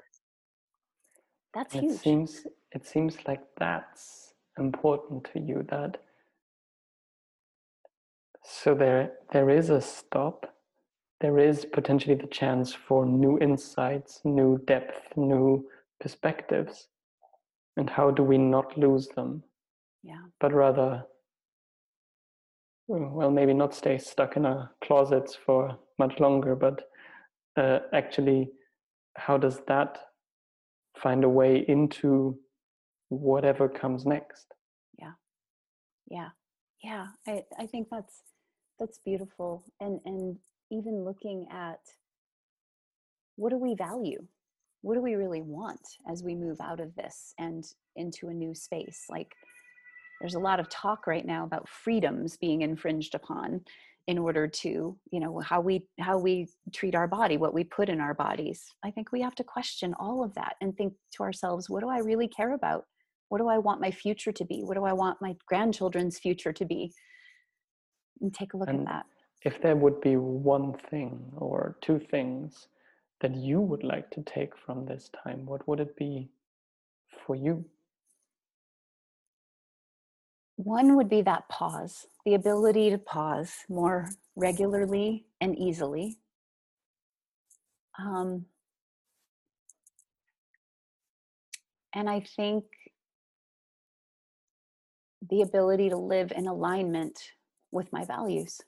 [1.54, 2.00] that's it huge.
[2.00, 5.98] seems it seems like that's important to you that
[8.44, 10.46] so there there is a stop.
[11.20, 15.68] There is potentially the chance for new insights new depth new
[16.00, 16.88] perspectives.
[17.76, 19.42] And how do we not lose them
[20.02, 20.22] yeah.
[20.40, 21.04] but rather
[22.88, 26.82] well maybe not stay stuck in our closets for much longer but
[27.56, 28.50] uh, actually
[29.16, 29.98] how does that
[30.98, 32.38] find a way into
[33.08, 34.46] whatever comes next?
[34.98, 35.12] Yeah.
[36.10, 36.28] Yeah.
[36.82, 37.06] Yeah.
[37.26, 38.22] I i think that's
[38.78, 40.36] that's beautiful and and
[40.70, 41.80] even looking at
[43.36, 44.22] what do we value?
[44.82, 47.64] What do we really want as we move out of this and
[47.96, 49.04] into a new space?
[49.08, 49.32] Like
[50.22, 53.60] there's a lot of talk right now about freedoms being infringed upon
[54.06, 57.88] in order to you know how we how we treat our body what we put
[57.88, 58.62] in our bodies.
[58.84, 61.88] I think we have to question all of that and think to ourselves what do
[61.88, 62.84] i really care about?
[63.30, 64.62] What do i want my future to be?
[64.62, 66.92] What do i want my grandchildren's future to be?
[68.20, 69.06] And take a look and at that.
[69.42, 72.68] if there would be one thing or two things
[73.20, 76.28] that you would like to take from this time what would it be
[77.26, 77.64] for you
[80.56, 86.18] one would be that pause the ability to pause more regularly and easily
[87.98, 88.44] um,
[91.94, 92.64] and i think
[95.30, 97.18] the ability to live in alignment
[97.70, 98.60] with my values.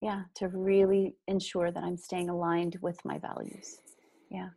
[0.00, 3.76] Yeah, to really ensure that I'm staying aligned with my values.
[4.30, 4.50] Yeah.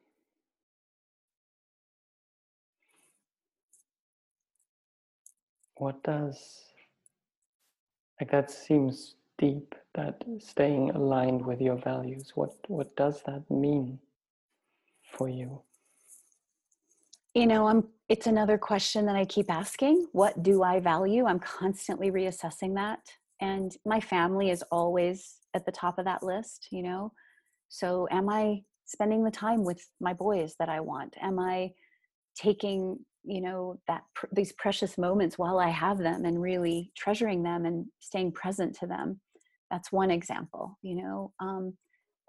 [5.83, 6.37] What does,
[8.17, 13.99] like that seems deep, that staying aligned with your values, what, what does that mean
[15.11, 15.61] for you?
[17.33, 20.07] You know, I'm it's another question that I keep asking.
[20.13, 21.25] What do I value?
[21.25, 22.99] I'm constantly reassessing that.
[23.41, 27.11] And my family is always at the top of that list, you know.
[27.67, 31.15] So am I spending the time with my boys that I want?
[31.21, 31.73] Am I
[32.35, 37.65] taking, you know, that these precious moments while I have them and really treasuring them
[37.65, 39.19] and staying present to them?
[39.71, 41.33] That's one example, you know.
[41.39, 41.77] Um,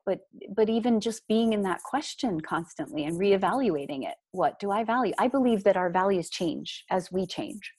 [0.07, 0.21] but
[0.55, 5.13] but even just being in that question constantly and reevaluating it what do i value
[5.19, 7.73] i believe that our values change as we change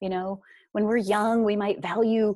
[0.00, 0.40] you know
[0.72, 2.34] when we're young we might value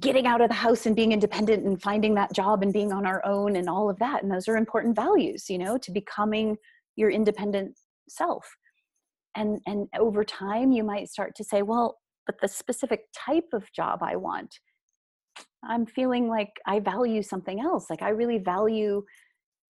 [0.00, 3.06] getting out of the house and being independent and finding that job and being on
[3.06, 6.56] our own and all of that and those are important values you know to becoming
[6.96, 7.76] your independent
[8.08, 8.46] self
[9.36, 13.64] and and over time you might start to say well but the specific type of
[13.72, 14.58] job i want
[15.64, 17.86] I'm feeling like I value something else.
[17.90, 19.02] Like I really value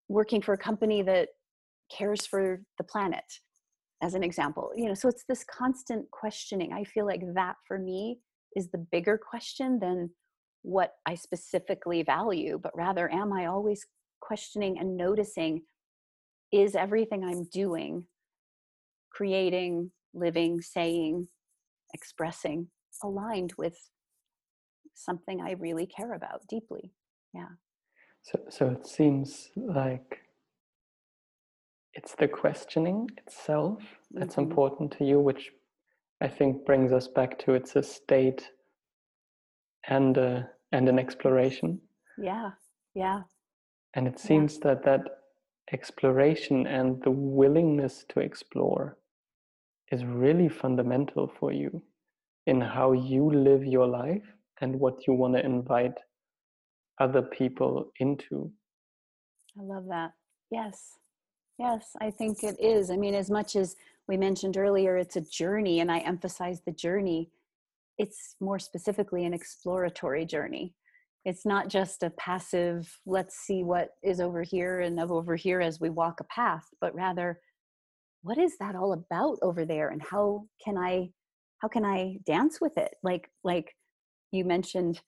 [0.08, 1.28] working for a company that
[1.96, 3.24] cares for the planet,
[4.02, 4.70] as an example.
[4.76, 6.72] You know, so it's this constant questioning.
[6.72, 8.18] I feel like that for me
[8.54, 10.10] is the bigger question than
[10.62, 13.86] what I specifically value, but rather, am I always
[14.20, 15.62] questioning and noticing
[16.52, 18.04] is everything I'm doing,
[19.18, 21.26] creating, living, saying,
[21.92, 22.68] expressing
[23.02, 23.76] aligned with
[24.94, 26.92] something I really care about deeply.
[27.34, 27.52] Yeah.
[28.22, 30.20] So, so it seems like
[31.94, 34.50] it's the questioning itself that's mm-hmm.
[34.50, 35.50] important to you, which
[36.20, 38.50] I think brings us back to it's a state
[39.88, 41.80] and a, and an exploration.
[42.16, 42.50] Yeah,
[42.94, 43.22] yeah.
[43.94, 44.74] And it seems yeah.
[44.74, 45.02] that that
[45.72, 48.96] exploration and the willingness to explore
[49.90, 51.82] is really fundamental for you
[52.46, 54.24] in how you live your life
[54.60, 55.98] and what you want to invite
[57.00, 58.50] other people into.
[59.58, 60.12] I love that.
[60.50, 60.98] Yes.
[61.58, 62.90] Yes, I think it is.
[62.90, 66.72] I mean, as much as we mentioned earlier, it's a journey, and I emphasize the
[66.72, 67.30] journey,
[67.98, 70.74] it's more specifically an exploratory journey.
[71.24, 75.60] It's not just a passive, let's see what is over here and of over here
[75.60, 77.40] as we walk a path, but rather,
[78.28, 79.88] what is that all about over there?
[79.88, 81.08] And how can i
[81.60, 82.94] how can i dance with it?
[83.02, 83.74] Like like
[84.32, 85.00] you mentioned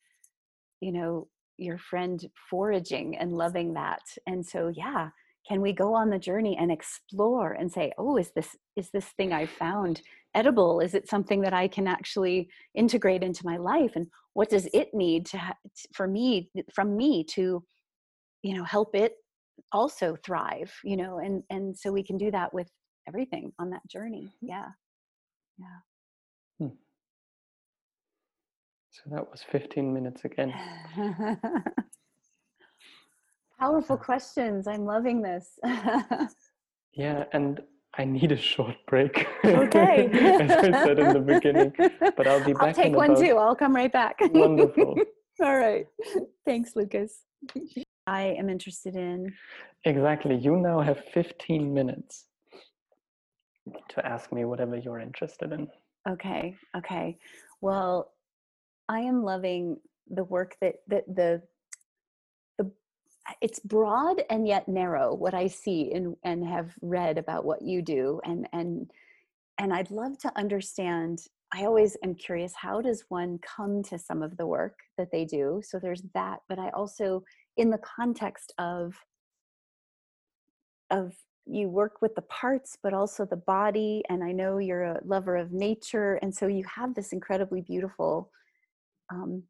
[0.80, 1.28] you know
[1.58, 4.00] your friend foraging and loving that.
[4.26, 5.10] And so yeah
[5.46, 9.08] can we go on the journey and explore and say oh is this is this
[9.18, 10.00] thing i found
[10.34, 10.80] edible?
[10.80, 13.92] Is it something that i can actually integrate into my life?
[13.96, 17.62] And what does it need to ha- for me from me to
[18.42, 19.12] you know help it
[19.72, 20.72] also thrive?
[20.82, 22.70] You know and and so we can do that with
[23.08, 24.46] everything on that journey mm-hmm.
[24.48, 24.68] yeah
[25.58, 25.78] yeah
[26.58, 26.74] hmm.
[28.92, 30.52] So that was 15 minutes again.
[33.58, 34.66] Powerful questions.
[34.66, 35.58] I'm loving this.
[36.92, 37.60] yeah, and
[37.96, 39.26] I need a short break.
[39.44, 40.08] Okay.
[40.40, 41.72] As I said in the beginning,
[42.16, 42.62] but I'll be back.
[42.62, 43.36] I'll take one too.
[43.36, 44.16] I'll come right back.
[44.20, 44.96] Wonderful.
[45.40, 45.86] All right.
[46.44, 47.24] Thanks, Lucas.
[48.06, 49.32] I am interested in.
[49.84, 50.36] Exactly.
[50.36, 52.26] You now have 15 minutes
[53.90, 55.68] to ask me whatever you're interested in.
[56.08, 56.56] Okay.
[56.76, 57.18] Okay.
[57.60, 58.12] Well,
[58.88, 61.42] I am loving the work that that the
[62.58, 62.70] the
[63.40, 67.82] it's broad and yet narrow what I see and and have read about what you
[67.82, 68.90] do and and
[69.58, 71.20] and I'd love to understand
[71.52, 75.24] I always am curious how does one come to some of the work that they
[75.24, 77.22] do so there's that but I also
[77.56, 78.94] in the context of
[80.90, 81.14] of
[81.46, 85.36] you work with the parts but also the body and I know you're a lover
[85.36, 88.30] of nature and so you have this incredibly beautiful
[89.12, 89.42] um,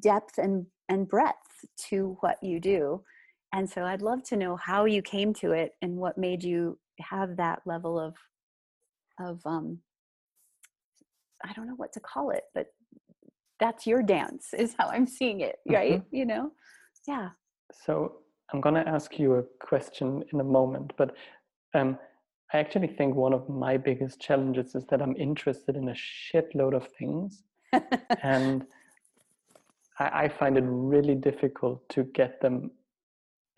[0.00, 3.02] depth and and breadth to what you do
[3.52, 6.78] and so i'd love to know how you came to it and what made you
[7.00, 8.14] have that level of
[9.18, 9.78] of um
[11.44, 12.68] i don't know what to call it but
[13.58, 16.00] that's your dance is how i'm seeing it right?
[16.00, 16.16] Mm-hmm.
[16.16, 16.52] you know?
[17.06, 17.30] Yeah.
[17.84, 18.21] So
[18.52, 21.14] i'm going to ask you a question in a moment but
[21.74, 21.98] um,
[22.52, 26.74] i actually think one of my biggest challenges is that i'm interested in a shitload
[26.74, 27.42] of things
[28.22, 28.66] and
[29.98, 32.70] I, I find it really difficult to get them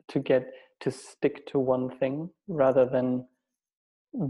[0.09, 3.26] to get to stick to one thing rather than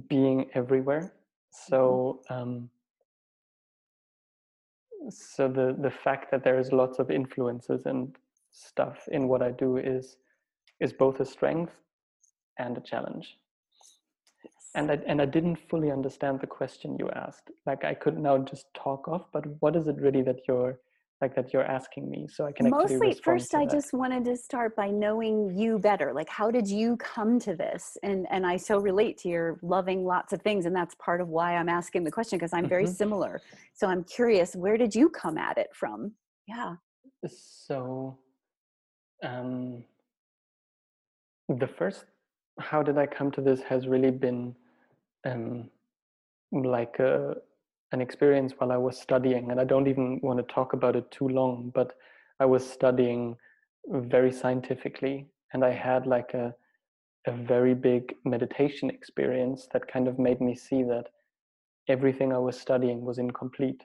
[0.09, 1.13] being everywhere
[1.51, 2.43] so mm-hmm.
[2.43, 2.71] um,
[5.11, 8.17] so the the fact that there is lots of influences and
[8.51, 10.17] stuff in what I do is
[10.81, 11.73] is both a strength
[12.59, 13.37] and a challenge.
[14.45, 14.53] Yes.
[14.75, 17.51] And I and I didn't fully understand the question you asked.
[17.67, 20.79] Like I could now just talk off, but what is it really that you're
[21.21, 24.75] like that you're asking me so i can mostly first i just wanted to start
[24.77, 28.79] by knowing you better like how did you come to this and and i so
[28.79, 32.11] relate to your loving lots of things and that's part of why i'm asking the
[32.11, 32.93] question because i'm very mm-hmm.
[32.93, 33.41] similar
[33.75, 36.13] so i'm curious where did you come at it from
[36.47, 36.75] yeah
[37.27, 38.19] so
[39.23, 39.85] um
[41.49, 42.05] the first
[42.59, 44.55] how did i come to this has really been
[45.25, 45.69] um
[46.53, 47.35] like a
[47.95, 51.11] an experience while I was studying, and I don't even want to talk about it
[51.11, 51.93] too long, but
[52.41, 53.37] I was studying
[53.89, 56.55] very scientifically, and I had like a
[57.27, 61.07] a very big meditation experience that kind of made me see that
[61.89, 63.83] everything I was studying was incomplete,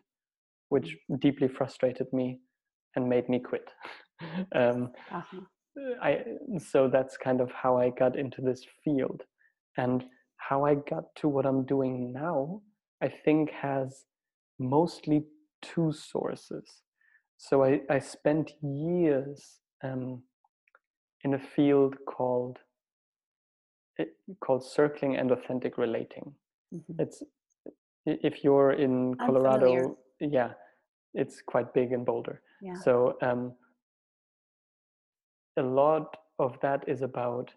[0.67, 2.39] which deeply frustrated me
[2.95, 3.69] and made me quit.
[4.55, 5.39] um, uh-huh.
[6.01, 6.23] I
[6.57, 9.23] so that's kind of how I got into this field,
[9.77, 10.05] and
[10.37, 12.61] how I got to what I'm doing now
[13.01, 14.05] I think has
[14.57, 15.25] mostly
[15.61, 16.65] two sources.
[17.37, 20.21] So I, I spent years um,
[21.23, 22.57] in a field called
[23.99, 24.05] eh,
[24.41, 26.33] called circling and authentic relating.
[26.73, 27.01] Mm-hmm.
[27.01, 27.23] It's
[28.05, 30.51] if you're in Colorado, yeah,
[31.13, 32.41] it's quite big in Boulder.
[32.61, 32.73] Yeah.
[32.83, 33.53] So um,
[35.59, 37.53] a lot of that is about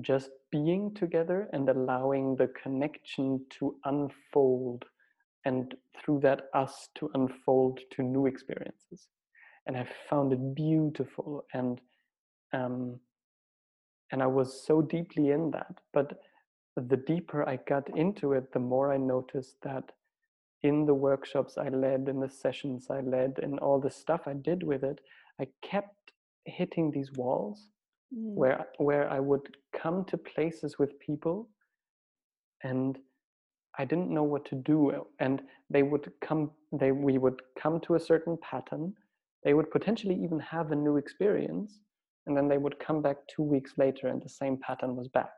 [0.00, 4.84] just being together and allowing the connection to unfold
[5.44, 9.08] and through that us to unfold to new experiences.
[9.66, 11.80] And i found it beautiful and
[12.52, 13.00] um,
[14.12, 15.80] and i was so deeply in that.
[15.92, 16.20] But
[16.76, 19.92] the deeper i got into it the more i noticed that
[20.62, 24.34] in the workshops i led in the sessions i led in all the stuff i
[24.34, 25.00] did with it
[25.40, 26.12] i kept
[26.46, 27.68] hitting these walls
[28.14, 28.34] mm.
[28.34, 31.48] where where I would come to places with people
[32.62, 32.98] and
[33.78, 37.94] I didn't know what to do and they would come they we would come to
[37.94, 38.94] a certain pattern
[39.44, 41.80] they would potentially even have a new experience
[42.26, 45.36] and then they would come back 2 weeks later and the same pattern was back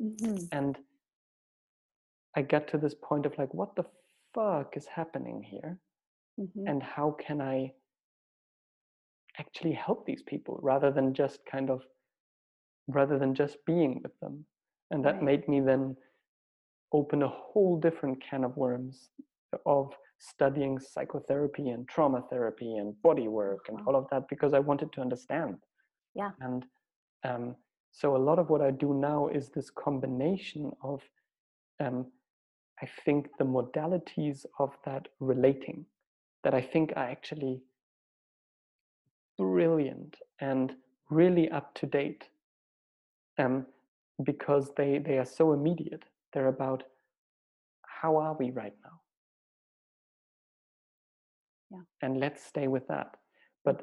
[0.00, 0.36] mm-hmm.
[0.52, 0.78] and
[2.36, 3.84] I got to this point of like what the
[4.34, 5.78] fuck is happening here
[6.40, 6.66] mm-hmm.
[6.66, 7.72] and how can I
[9.38, 11.82] actually help these people rather than just kind of
[12.88, 14.44] rather than just being with them.
[14.90, 15.24] And that right.
[15.24, 15.96] made me then
[16.92, 19.08] open a whole different can of worms
[19.66, 24.58] of studying psychotherapy and trauma therapy and body work and all of that because I
[24.58, 25.56] wanted to understand.
[26.14, 26.30] Yeah.
[26.40, 26.64] And
[27.24, 27.56] um,
[27.92, 31.02] so a lot of what I do now is this combination of,
[31.80, 32.06] um,
[32.80, 35.84] I think, the modalities of that relating
[36.42, 37.62] that I think are actually
[39.38, 40.72] brilliant and
[41.10, 42.24] really up to date
[43.38, 43.66] um,
[44.22, 46.04] because they they are so immediate.
[46.32, 46.84] They're about
[47.82, 49.00] how are we right now,
[51.70, 51.84] yeah.
[52.02, 53.16] and let's stay with that.
[53.64, 53.82] But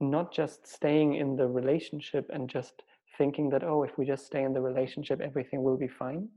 [0.00, 2.82] not just staying in the relationship and just
[3.18, 6.28] thinking that oh, if we just stay in the relationship, everything will be fine.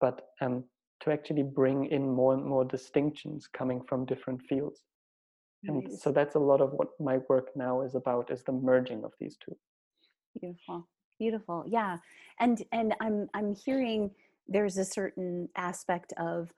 [0.00, 0.64] But um,
[1.00, 4.82] to actually bring in more and more distinctions coming from different fields.
[5.64, 9.04] And so that's a lot of what my work now is about is the merging
[9.04, 9.56] of these two.
[10.40, 10.88] Beautiful.
[11.18, 11.64] Beautiful.
[11.66, 11.98] Yeah.
[12.38, 14.10] And and i'm i'm hearing
[14.46, 16.52] there's a certain aspect of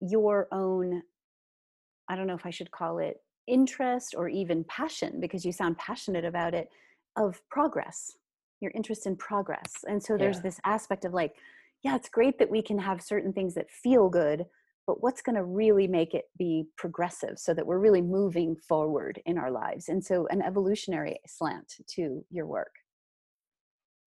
[0.00, 1.02] your own
[2.08, 5.76] i don't know if i should call it interest or even passion because you sound
[5.76, 6.70] passionate about it
[7.16, 8.16] of progress
[8.60, 9.84] your interest in progress.
[9.86, 10.42] And so there's yeah.
[10.42, 11.34] this aspect of like
[11.82, 14.46] yeah it's great that we can have certain things that feel good
[14.88, 19.20] but what's going to really make it be progressive so that we're really moving forward
[19.26, 22.72] in our lives and so an evolutionary slant to your work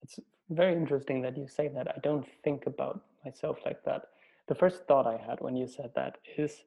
[0.03, 0.19] it's
[0.49, 1.87] very interesting that you say that.
[1.87, 4.03] I don't think about myself like that.
[4.47, 6.63] The first thought I had when you said that is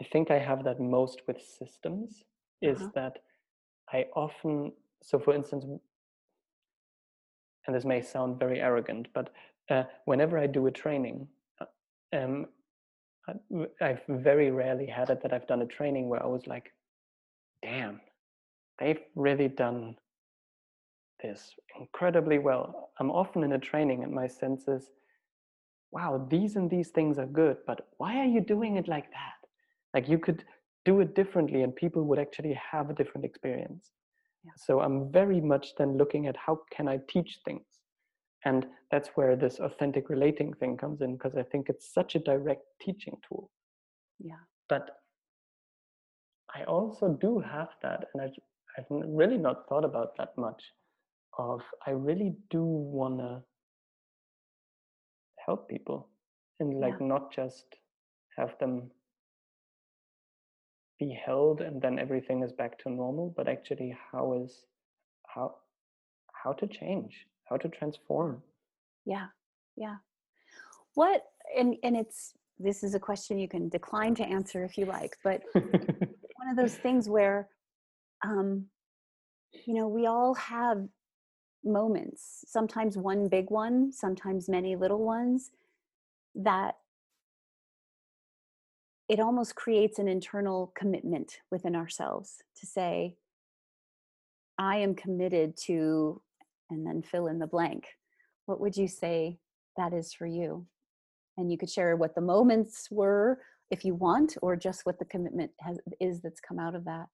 [0.00, 2.22] I think I have that most with systems
[2.62, 2.90] is uh-huh.
[2.94, 3.18] that
[3.92, 5.64] I often, so for instance,
[7.66, 9.30] and this may sound very arrogant, but
[9.70, 11.26] uh, whenever I do a training,
[11.60, 11.66] uh,
[12.16, 12.46] um,
[13.80, 16.72] I've very rarely had it that I've done a training where I was like,
[17.62, 18.00] damn,
[18.78, 19.96] they've really done
[21.22, 22.90] this incredibly well.
[23.00, 24.90] I'm often in a training and my sense is,
[25.90, 29.48] wow, these and these things are good, but why are you doing it like that?
[29.94, 30.44] Like you could
[30.84, 33.90] do it differently and people would actually have a different experience.
[34.44, 34.52] Yeah.
[34.56, 37.77] So I'm very much then looking at how can I teach things?
[38.44, 42.20] And that's where this authentic relating thing comes in because I think it's such a
[42.20, 43.50] direct teaching tool.
[44.18, 44.42] Yeah.
[44.68, 44.90] But
[46.54, 48.30] I also do have that, and I,
[48.78, 50.62] I've really not thought about that much.
[51.38, 53.42] Of I really do want to
[55.48, 56.08] help people
[56.60, 57.06] and like yeah.
[57.06, 57.64] not just
[58.36, 58.90] have them
[60.98, 64.64] be held and then everything is back to normal but actually how is
[65.26, 65.54] how
[66.32, 68.42] how to change how to transform.
[69.04, 69.28] Yeah
[69.78, 69.96] yeah.
[70.94, 71.22] What
[71.56, 75.16] and and it's this is a question you can decline to answer if you like
[75.22, 77.48] but one of those things where
[78.24, 78.66] um
[79.64, 80.84] you know we all have
[81.64, 85.50] moments sometimes one big one sometimes many little ones
[86.34, 86.74] that
[89.08, 93.14] it almost creates an internal commitment within ourselves to say
[94.58, 96.20] i am committed to
[96.70, 97.86] and then fill in the blank.
[98.46, 99.38] What would you say
[99.76, 100.66] that is for you?
[101.36, 103.40] And you could share what the moments were
[103.70, 107.06] if you want or just what the commitment has, is that's come out of that.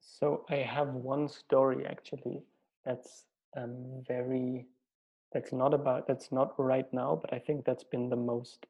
[0.00, 2.42] So i have one story actually
[2.84, 3.24] that's
[3.56, 4.66] um, very
[5.32, 8.66] that's not about that's not right now but i think that's been the most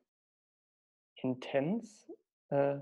[1.22, 2.06] intense
[2.50, 2.76] uh,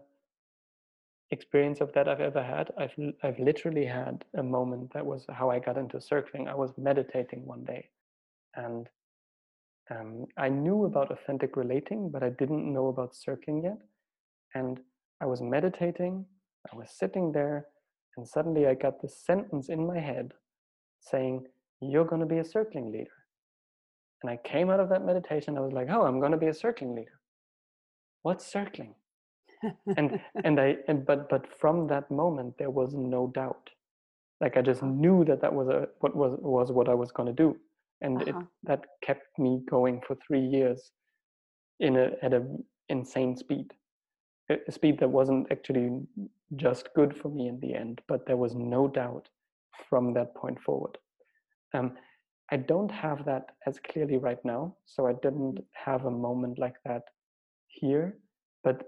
[1.33, 5.51] experience of that i've ever had i've i've literally had a moment that was how
[5.51, 7.89] i got into circling i was meditating one day
[8.55, 8.89] and
[9.91, 13.78] um, i knew about authentic relating but i didn't know about circling yet
[14.55, 14.80] and
[15.20, 16.24] i was meditating
[16.72, 17.66] i was sitting there
[18.16, 20.33] and suddenly i got this sentence in my head
[21.01, 21.45] saying
[21.80, 23.22] you're going to be a circling leader
[24.22, 26.47] and I came out of that meditation, I was like, oh, I'm going to be
[26.47, 27.18] a circling leader.
[28.22, 28.95] What's circling?
[29.97, 33.71] And and I and but but from that moment there was no doubt.
[34.41, 37.29] Like I just knew that that was a what was was what I was going
[37.29, 37.57] to do,
[38.01, 38.41] and uh-huh.
[38.41, 40.91] it that kept me going for three years,
[41.81, 42.45] in a at a
[42.89, 43.73] insane speed,
[44.51, 46.01] a speed that wasn't actually
[46.57, 49.29] just good for me in the end, but there was no doubt
[49.89, 50.99] from that point forward.
[51.75, 51.93] Um,
[52.53, 54.77] I don't have that as clearly right now.
[54.85, 55.65] So I didn't mm.
[55.73, 57.05] have a moment like that
[57.67, 58.19] here.
[58.63, 58.83] But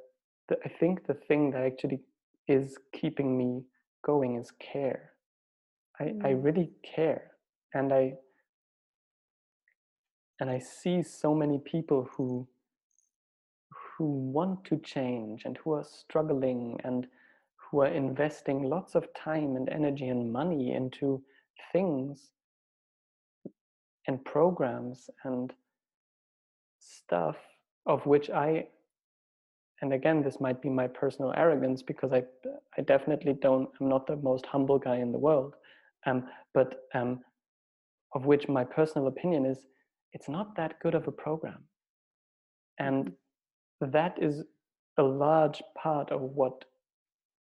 [0.48, 2.00] the, I think the thing that actually
[2.48, 3.62] is keeping me
[4.04, 5.12] going is care.
[5.98, 6.24] I, mm.
[6.24, 7.30] I really care.
[7.72, 8.14] And I
[10.40, 12.46] and I see so many people who
[13.96, 17.06] who want to change and who are struggling and
[17.56, 21.22] who are investing lots of time and energy and money into
[21.72, 22.30] things
[24.06, 25.52] and programs and
[26.80, 27.36] stuff
[27.86, 28.66] of which I
[29.84, 32.22] and again this might be my personal arrogance because I
[32.78, 35.54] I definitely don't I'm not the most humble guy in the world
[36.06, 37.20] um, but um,
[38.14, 39.58] of which my personal opinion is
[40.14, 41.60] it's not that good of a program
[42.78, 43.90] and mm-hmm.
[43.90, 44.42] that is
[44.96, 46.64] a large part of what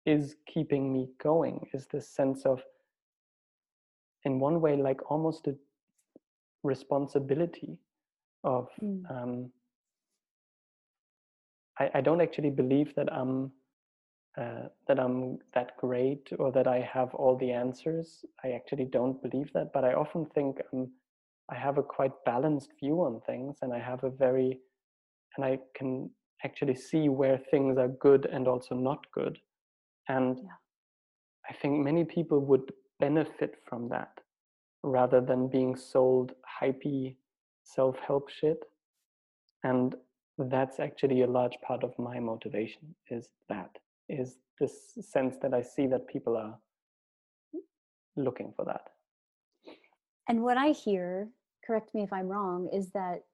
[0.06, 2.62] is keeping me going is this sense of
[4.24, 5.54] in one way like almost a
[6.62, 7.76] responsibility
[8.44, 9.02] of mm.
[9.10, 9.50] um,
[11.80, 13.50] I, I, don't actually believe that I'm
[14.38, 18.24] uh, that I'm that great or that I have all the answers.
[18.44, 20.92] I actually don't believe that, but I often think um,
[21.50, 24.60] I have a quite balanced view on things, and I have a very
[25.36, 26.10] and I can
[26.44, 29.38] actually see where things are good and also not good,
[30.08, 30.50] and yeah.
[31.48, 34.20] I think many people would benefit from that
[34.82, 37.16] rather than being sold hypey
[37.64, 38.64] self-help shit
[39.64, 39.94] and
[40.48, 43.70] that's actually a large part of my motivation is that
[44.08, 46.56] is this sense that i see that people are
[48.16, 48.90] looking for that.
[50.28, 51.28] And what i hear
[51.66, 53.24] correct me if i'm wrong is that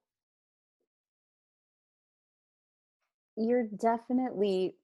[3.37, 4.75] you're definitely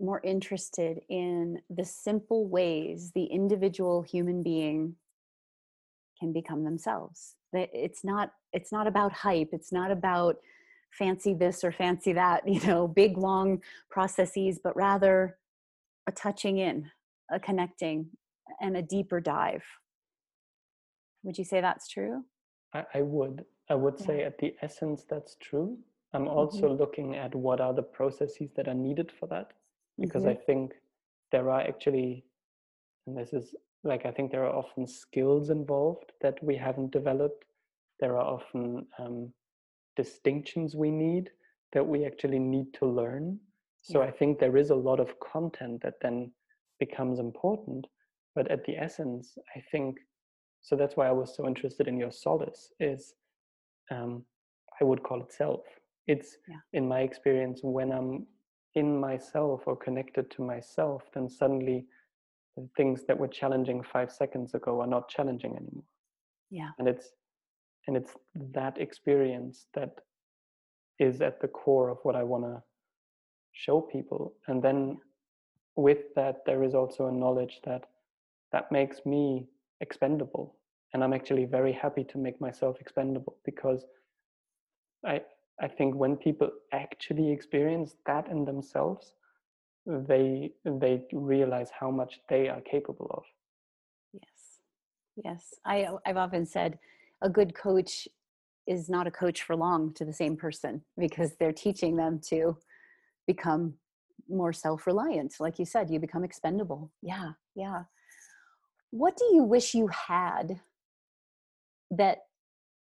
[0.00, 4.94] more interested in the simple ways the individual human being
[6.18, 7.34] can become themselves.
[7.52, 10.36] That it's not it's not about hype it's not about
[10.92, 13.60] fancy this or fancy that you know big long
[13.90, 15.38] processes but rather
[16.08, 16.90] a touching in
[17.30, 18.06] a connecting
[18.60, 19.64] and a deeper dive
[21.22, 22.22] would you say that's true
[22.74, 24.06] i, I would i would yeah.
[24.06, 25.78] say at the essence that's true
[26.12, 26.78] I'm also mm-hmm.
[26.78, 29.52] looking at what are the processes that are needed for that,
[29.98, 30.32] because mm-hmm.
[30.32, 30.72] I think
[31.30, 32.24] there are actually,
[33.06, 37.44] and this is like I think there are often skills involved that we haven't developed.
[38.00, 39.32] There are often um,
[39.96, 41.30] distinctions we need
[41.72, 43.38] that we actually need to learn.
[43.82, 44.08] So yeah.
[44.08, 46.32] I think there is a lot of content that then
[46.78, 47.86] becomes important.
[48.34, 49.98] But at the essence, I think
[50.62, 50.76] so.
[50.76, 52.72] That's why I was so interested in your solace.
[52.78, 53.14] Is
[53.90, 54.24] um,
[54.80, 55.62] I would call it self.
[56.06, 56.56] It's yeah.
[56.72, 58.26] in my experience when I'm
[58.74, 61.86] in myself or connected to myself, then suddenly
[62.56, 65.84] the things that were challenging five seconds ago are not challenging anymore.
[66.50, 66.70] Yeah.
[66.78, 67.10] And it's
[67.86, 68.12] and it's
[68.52, 70.00] that experience that
[70.98, 72.62] is at the core of what I want to
[73.52, 74.34] show people.
[74.48, 74.98] And then
[75.76, 77.84] with that, there is also a knowledge that
[78.52, 79.48] that makes me
[79.80, 80.56] expendable.
[80.92, 83.84] And I'm actually very happy to make myself expendable because
[85.04, 85.22] I
[85.62, 89.12] I think when people actually experience that in themselves,
[89.86, 93.24] they they realize how much they are capable of.
[94.12, 94.60] Yes,
[95.16, 95.54] yes.
[95.64, 96.78] I I've often said
[97.22, 98.08] a good coach
[98.66, 102.56] is not a coach for long to the same person because they're teaching them to
[103.26, 103.74] become
[104.28, 105.34] more self-reliant.
[105.40, 106.92] Like you said you become expendable.
[107.02, 107.82] Yeah yeah.
[108.90, 110.60] What do you wish you had
[111.90, 112.18] that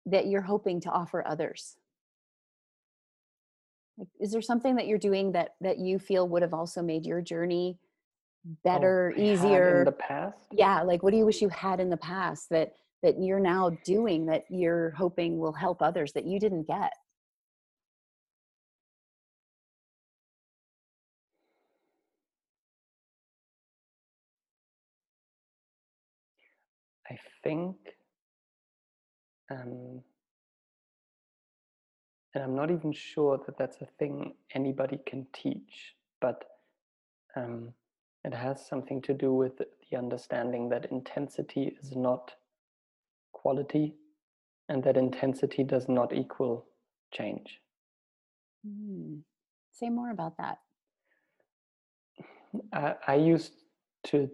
[0.07, 1.77] that you're hoping to offer others?
[3.99, 7.07] Like, is there something that you're doing that that you feel would have also made
[7.07, 7.79] your journey
[8.47, 10.39] oh, better oh, easier in the past?
[10.53, 12.73] Yeah like what do you wish you had in the past that
[13.03, 16.93] that you're now doing that you're hoping will help others that you didn't get.
[27.11, 27.77] I think
[29.51, 30.03] um,
[32.35, 36.45] and i'm not even sure that that's a thing anybody can teach but
[37.37, 37.73] um,
[38.25, 42.33] it has something to do with the understanding that intensity is not
[43.43, 43.95] quality
[44.69, 46.67] and that intensity does not equal
[47.13, 47.61] change.
[48.67, 49.21] Mm.
[49.73, 50.59] Say more about that.
[52.73, 53.53] I, I used
[54.05, 54.31] to,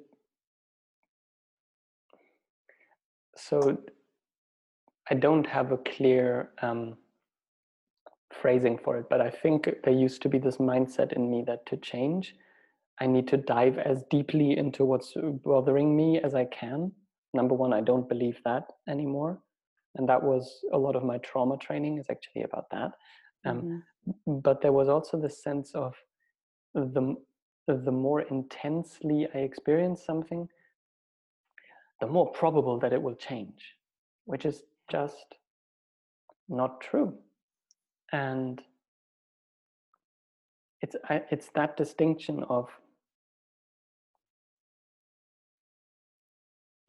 [3.37, 3.79] so
[5.11, 6.97] I don't have a clear um,
[8.33, 11.65] phrasing for it, but I think there used to be this mindset in me that
[11.67, 12.35] to change,
[13.01, 16.93] I need to dive as deeply into what's bothering me as I can
[17.39, 18.65] number one i don't believe that
[18.95, 19.33] anymore.
[19.97, 22.91] And that was a lot of my trauma training is actually about that.
[23.45, 24.41] Um, mm-hmm.
[24.49, 25.93] but there was also the sense of
[26.75, 27.05] the
[27.87, 30.43] the more intensely i experience something
[32.01, 33.63] the more probable that it will change
[34.33, 35.37] which is just
[36.49, 37.15] not true.
[38.13, 38.61] And
[40.81, 40.97] it's
[41.31, 42.69] it's that distinction of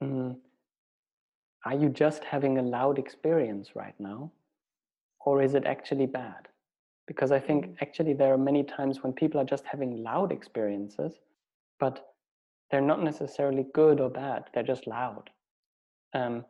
[0.04, 0.36] mm,
[1.66, 4.32] are you just having a loud experience right now?
[5.26, 6.48] Or is it actually bad?
[7.08, 7.76] Because I think mm.
[7.82, 11.14] actually there are many times when people are just having loud experiences,
[11.80, 12.06] but
[12.72, 15.30] they're not necessarily good or bad, they're just loud.
[16.14, 16.46] Um,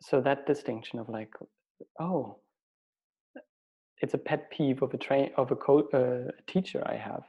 [0.00, 1.32] so that distinction of like,
[1.98, 2.38] oh,
[3.98, 7.22] it's a pet peeve of a train of a co- uh, teacher I have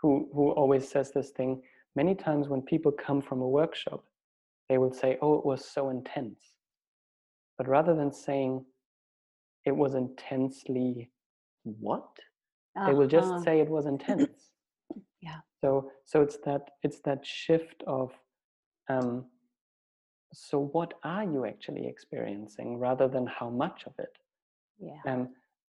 [0.00, 1.62] who who always says this thing
[1.96, 4.04] many times when people come from a workshop
[4.68, 6.40] they will say, oh, it was so intense.
[7.58, 8.64] But rather than saying
[9.64, 11.10] it was intensely
[11.62, 12.08] what,
[12.76, 12.86] uh-huh.
[12.86, 14.50] they will just say it was intense.
[15.22, 15.40] yeah.
[15.60, 18.12] So so it's that it's that shift of
[18.88, 19.26] um,
[20.32, 24.18] so what are you actually experiencing rather than how much of it?
[24.78, 25.00] Yeah.
[25.06, 25.28] Um,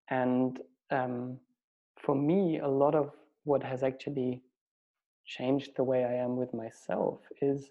[0.09, 1.38] and um,
[1.99, 3.11] for me, a lot of
[3.45, 4.43] what has actually
[5.26, 7.70] changed the way I am with myself is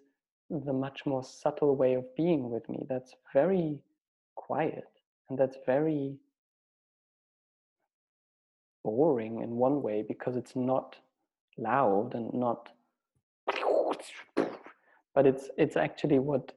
[0.52, 3.80] the much more subtle way of being with me that's very
[4.36, 4.88] quiet
[5.30, 6.18] and that's very
[8.84, 10.98] boring in one way because it's not
[11.58, 12.70] loud and not
[15.14, 16.54] but it's it's actually what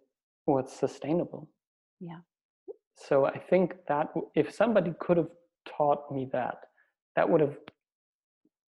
[0.47, 1.49] what's sustainable.
[2.01, 2.21] Yeah.
[2.97, 5.33] So i think that if somebody could have
[5.67, 6.59] taught me that
[7.17, 7.57] that would have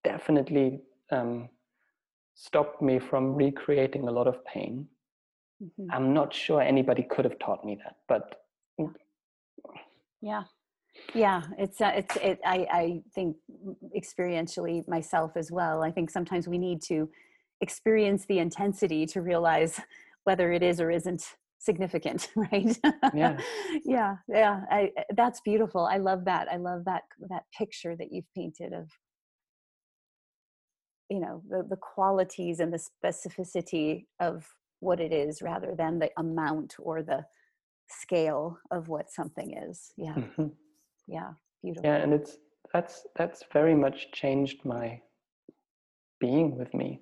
[0.05, 1.49] definitely um,
[2.35, 4.87] stopped me from recreating a lot of pain
[5.62, 5.86] Mm-hmm.
[5.90, 8.42] I'm not sure anybody could have taught me that, but
[10.20, 10.44] yeah,
[11.14, 12.38] yeah, it's uh, it's it.
[12.44, 13.36] I I think
[13.96, 15.82] experientially myself as well.
[15.82, 17.09] I think sometimes we need to
[17.61, 19.80] experience the intensity to realize
[20.24, 21.24] whether it is or isn't
[21.59, 22.78] significant right
[23.14, 23.38] yeah
[23.84, 28.30] yeah yeah I, that's beautiful i love that i love that that picture that you've
[28.36, 28.90] painted of
[31.09, 34.46] you know the, the qualities and the specificity of
[34.87, 37.24] what it is rather than the amount or the
[37.89, 39.93] scale of what something is.
[39.97, 40.14] Yeah.
[40.14, 40.47] Mm-hmm.
[41.09, 41.30] yeah
[41.62, 41.89] beautiful.
[41.89, 42.32] yeah and it's
[42.72, 45.01] that's that's very much changed my
[46.20, 47.01] being with me.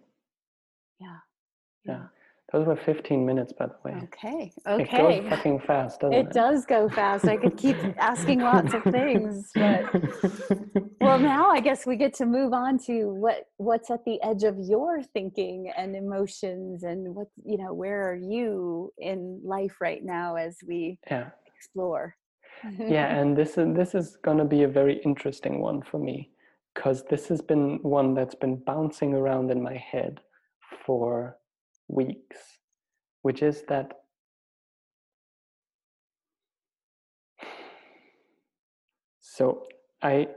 [1.01, 1.19] Yeah.
[1.85, 2.07] Yeah, yeah.
[2.55, 4.01] Those were 15 minutes, by the way.
[4.05, 4.53] Okay.
[4.65, 5.17] Okay.
[5.17, 6.27] It goes fucking fast, doesn't it?
[6.27, 7.27] It does go fast.
[7.27, 9.93] I could keep asking lots of things, but
[11.01, 14.45] well, now I guess we get to move on to what what's at the edge
[14.45, 20.05] of your thinking and emotions, and what you know, where are you in life right
[20.05, 21.31] now as we yeah.
[21.57, 22.15] explore?
[22.79, 26.31] yeah, and this is this is going to be a very interesting one for me
[26.73, 30.21] because this has been one that's been bouncing around in my head
[30.87, 31.37] for
[31.95, 32.59] weeks,
[33.23, 33.93] which is that
[39.21, 39.67] so
[40.03, 40.29] I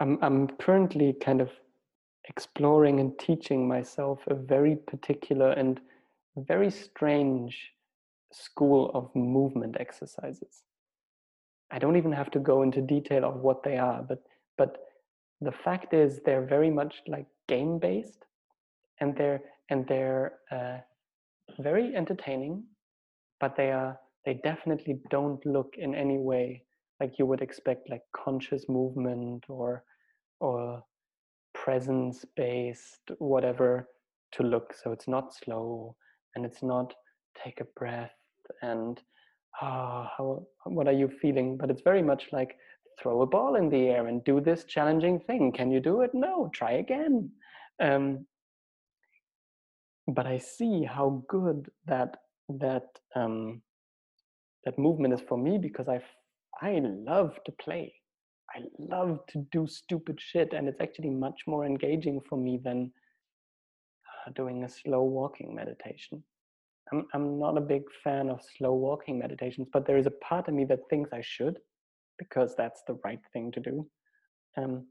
[0.00, 1.50] I'm I'm currently kind of
[2.28, 5.80] exploring and teaching myself a very particular and
[6.36, 7.72] very strange
[8.32, 10.62] school of movement exercises.
[11.70, 14.22] I don't even have to go into detail of what they are, but
[14.58, 14.78] but
[15.40, 18.24] the fact is they're very much like game based
[19.00, 19.40] and they're
[19.70, 20.78] and they're uh,
[21.58, 22.64] very entertaining,
[23.40, 26.64] but they are they definitely don't look in any way
[27.00, 29.84] like you would expect like conscious movement or
[30.40, 30.82] or
[31.54, 33.88] presence based whatever
[34.32, 34.74] to look.
[34.74, 35.96] So it's not slow
[36.34, 36.92] and it's not
[37.42, 38.12] take a breath
[38.62, 39.00] and
[39.60, 41.56] ah oh, how what are you feeling?
[41.56, 42.56] But it's very much like
[43.00, 45.52] throw a ball in the air and do this challenging thing.
[45.52, 46.10] Can you do it?
[46.14, 47.30] No try again.
[47.82, 48.26] Um,
[50.08, 52.16] but I see how good that
[52.48, 53.62] that um,
[54.64, 56.00] that movement is for me because I
[56.60, 57.94] I love to play.
[58.54, 62.92] I love to do stupid shit, and it's actually much more engaging for me than
[64.26, 66.22] uh, doing a slow walking meditation.
[66.92, 70.48] I'm I'm not a big fan of slow walking meditations, but there is a part
[70.48, 71.58] of me that thinks I should
[72.18, 73.86] because that's the right thing to do.
[74.56, 74.86] Um,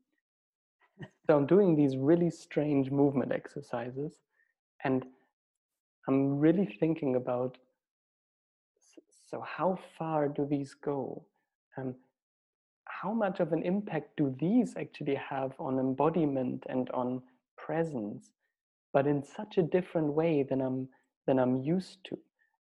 [1.26, 4.20] so I'm doing these really strange movement exercises
[4.84, 5.06] and
[6.08, 7.58] i'm really thinking about
[9.34, 11.26] so how far do these go?
[11.76, 11.96] Um,
[12.86, 17.24] how much of an impact do these actually have on embodiment and on
[17.58, 18.30] presence
[18.94, 20.88] but in such a different way than i'm
[21.26, 22.20] than i'm used to?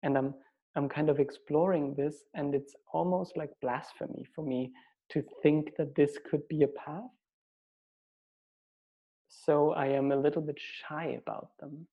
[0.03, 0.33] And i'm
[0.75, 4.73] i'm kind of exploring this and it's almost like blasphemy for me
[5.11, 7.15] to think that this could be a path.
[9.29, 11.87] So i am a little bit shy about them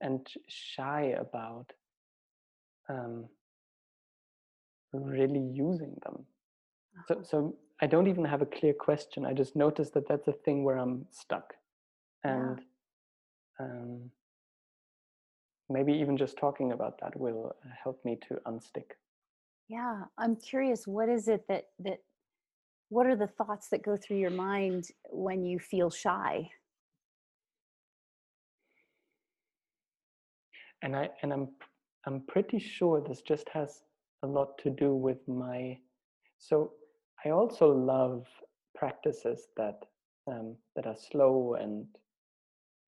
[0.00, 1.72] and shy about
[2.88, 3.26] um,
[4.92, 6.24] really using them.
[7.06, 7.24] So, uh-huh.
[7.24, 9.24] so I don't even have a clear question.
[9.24, 11.54] I just notice that that's a thing where I'm stuck,
[12.24, 12.60] and
[13.60, 13.66] yeah.
[13.66, 14.10] um,
[15.68, 18.92] maybe even just talking about that will uh, help me to unstick.
[19.68, 20.86] Yeah, I'm curious.
[20.86, 21.98] What is it that that?
[22.90, 26.50] What are the thoughts that go through your mind when you feel shy?
[30.82, 31.48] And i and i'm
[32.06, 33.82] i'm pretty sure this just has
[34.22, 35.76] a lot to do with my
[36.38, 36.72] so
[37.24, 38.26] i also love
[38.74, 39.84] practices that
[40.28, 41.86] um, that are slow and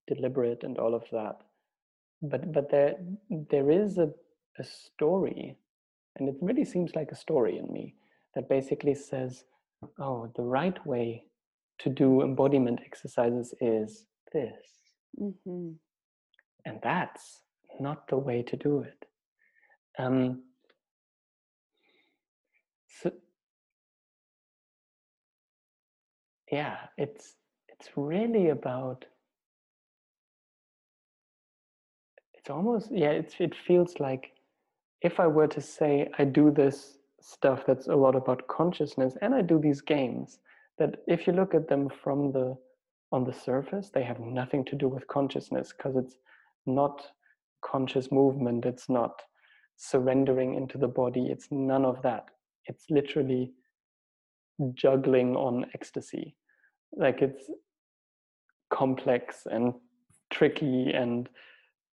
[0.07, 1.37] deliberate and all of that
[2.23, 2.97] but but there
[3.51, 4.11] there is a,
[4.59, 5.57] a story
[6.17, 7.95] and it really seems like a story in me
[8.35, 9.45] that basically says
[9.99, 11.25] oh the right way
[11.79, 14.67] to do embodiment exercises is this
[15.19, 15.71] mm-hmm.
[16.67, 17.43] and that's
[17.81, 19.07] not the way to do it.
[19.99, 20.43] Um,
[23.03, 23.13] so,
[26.51, 27.35] yeah, it's
[27.69, 29.05] it's really about.
[32.35, 33.11] It's almost yeah.
[33.11, 34.33] It's it feels like
[35.03, 39.35] if I were to say I do this stuff that's a lot about consciousness, and
[39.35, 40.39] I do these games
[40.79, 42.57] that if you look at them from the
[43.13, 46.17] on the surface, they have nothing to do with consciousness because it's
[46.67, 47.03] not
[47.65, 48.65] conscious movement.
[48.65, 49.23] It's not
[49.77, 51.29] surrendering into the body.
[51.31, 52.27] It's none of that.
[52.67, 53.53] It's literally
[54.75, 56.37] juggling on ecstasy.
[56.93, 57.51] Like it's
[58.71, 59.75] complex and
[60.31, 61.29] tricky and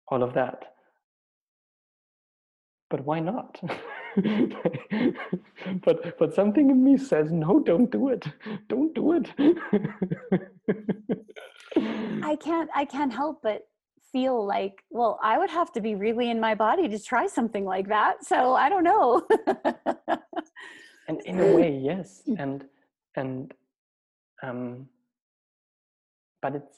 [0.08, 0.64] all of that.
[2.90, 3.60] But why not?
[5.86, 8.26] But but something in me says no don't do it.
[8.68, 9.30] Don't do it.
[12.24, 13.62] I can't i can't help but
[14.12, 17.66] feel like, well, I would have to be really in my body to try something
[17.66, 18.26] like that.
[18.26, 19.28] So I don't know.
[21.08, 22.22] and in a way, yes.
[22.38, 22.66] And
[23.16, 23.54] and
[24.44, 24.88] um
[26.42, 26.78] but it's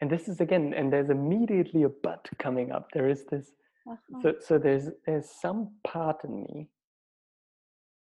[0.00, 2.88] and this is again, and there's immediately a but coming up.
[2.92, 3.50] There is this
[3.88, 4.20] uh-huh.
[4.22, 6.68] so so there's there's some part in me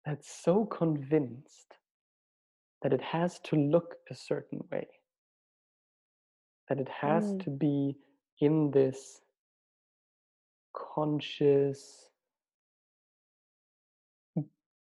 [0.05, 1.75] that's so convinced
[2.83, 4.87] that it has to look a certain way
[6.69, 7.45] that it has mm.
[7.45, 7.97] to be
[8.41, 9.20] in this
[10.74, 12.09] conscious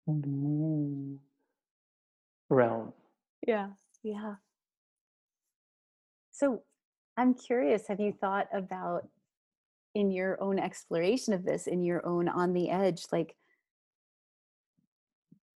[0.09, 1.15] mm-hmm.
[2.49, 2.93] realm.
[3.47, 3.69] Yeah,
[4.03, 4.35] yeah.
[6.31, 6.63] So
[7.17, 9.09] I'm curious, have you thought about
[9.95, 13.37] in your own exploration of this, in your own on the edge, like,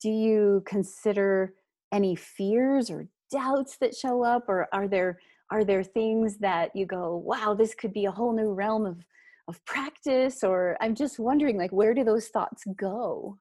[0.01, 1.55] do you consider
[1.93, 5.19] any fears or doubts that show up, or are there
[5.55, 8.99] are there things that you go wow this could be a whole new realm of
[9.47, 13.39] of practice or i'm just wondering like where do those thoughts go?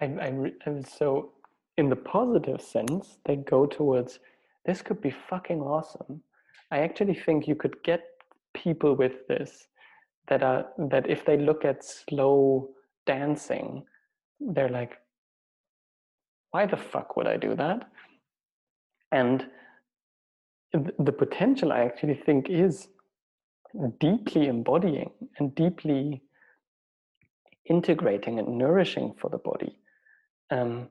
[0.00, 1.32] I'm, I'm, I'm so
[1.76, 4.20] in the positive sense they go towards
[4.66, 6.22] this could be fucking awesome.
[6.70, 8.02] I actually think you could get
[8.54, 9.66] people with this
[10.28, 12.70] that are that if they look at slow
[13.06, 13.84] dancing
[14.40, 14.94] they're like
[16.52, 17.90] why the fuck would i do that?
[19.10, 19.46] And
[20.74, 22.88] the potential I actually think is
[24.00, 26.22] deeply embodying and deeply
[27.66, 29.78] integrating and nourishing for the body.
[30.50, 30.88] Um,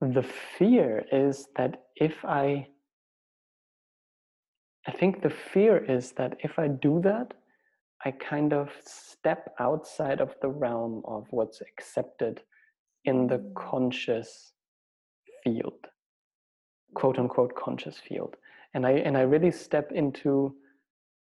[0.00, 0.24] the
[0.58, 2.66] fear is that if I,
[4.86, 7.32] I think the fear is that if I do that,
[8.04, 12.42] I kind of step outside of the realm of what's accepted
[13.04, 13.54] in the mm.
[13.54, 14.52] conscious
[15.42, 15.86] field,
[16.94, 18.36] quote unquote conscious field
[18.76, 20.54] and I and I really step into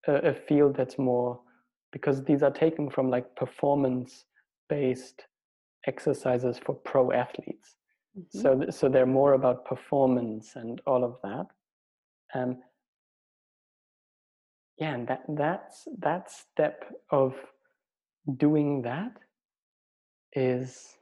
[0.07, 1.41] a, a field that's more
[1.91, 4.25] because these are taken from like performance
[4.69, 5.23] based
[5.87, 7.75] exercises for pro athletes.
[8.15, 8.39] Mm-hmm.
[8.41, 11.47] So so they're more about performance and all of that.
[12.35, 12.59] Um,
[14.77, 17.33] yeah, and that that's that step of
[18.37, 19.13] doing that
[20.33, 20.98] is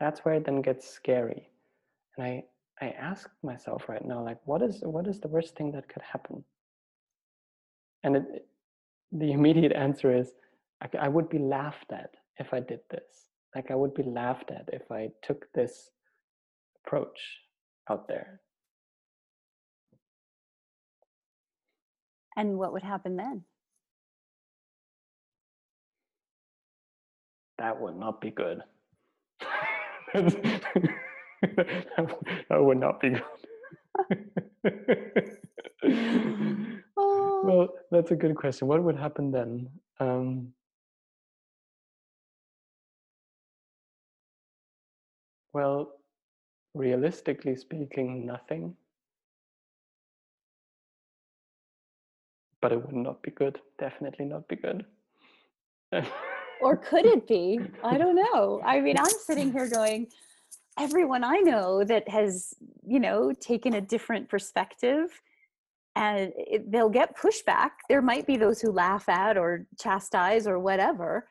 [0.00, 1.50] that's where it then gets scary.
[2.16, 2.44] And i
[2.80, 6.02] i ask myself right now like what is what is the worst thing that could
[6.02, 6.42] happen?
[8.02, 8.24] And it,
[9.12, 10.32] the immediate answer is
[10.82, 13.26] I, I would be laughed at if i did this.
[13.54, 15.90] Like i would be laughed at if i took this
[16.78, 17.20] approach
[17.90, 18.40] out there.
[22.36, 23.44] And what would happen then?
[27.58, 28.62] That would not be good
[30.14, 30.24] that
[32.50, 33.22] would not be good.
[36.96, 37.42] oh.
[37.44, 38.68] Well, that's a good question.
[38.68, 39.68] What would happen then?
[40.00, 40.52] Um,
[45.52, 45.92] well,
[46.74, 48.76] realistically speaking, nothing.
[52.60, 53.60] But it would not be good.
[53.78, 54.84] Definitely not be good.
[56.60, 57.60] or could it be?
[57.82, 58.60] I don't know.
[58.64, 60.08] I mean, I'm sitting here going,
[60.78, 62.54] everyone I know that has,
[62.86, 65.20] you know, taken a different perspective
[65.96, 67.70] and it, they'll get pushback.
[67.88, 71.28] There might be those who laugh at or chastise or whatever.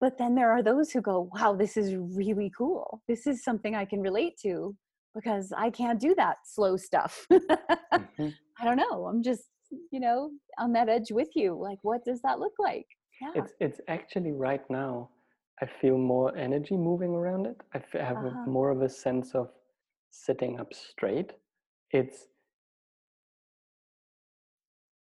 [0.00, 3.02] But then there are those who go, wow, this is really cool.
[3.06, 4.74] This is something I can relate to
[5.14, 7.26] because I can't do that slow stuff.
[7.32, 8.28] mm-hmm.
[8.58, 9.06] I don't know.
[9.06, 9.44] I'm just,
[9.90, 11.58] you know, on that edge with you.
[11.60, 12.86] Like, what does that look like?
[13.20, 13.30] Yeah.
[13.34, 15.08] it's it's actually right now
[15.62, 17.60] i feel more energy moving around it.
[17.74, 18.46] I have uh-huh.
[18.46, 19.48] more of a sense of
[20.10, 21.32] sitting up straight.
[21.90, 22.26] It's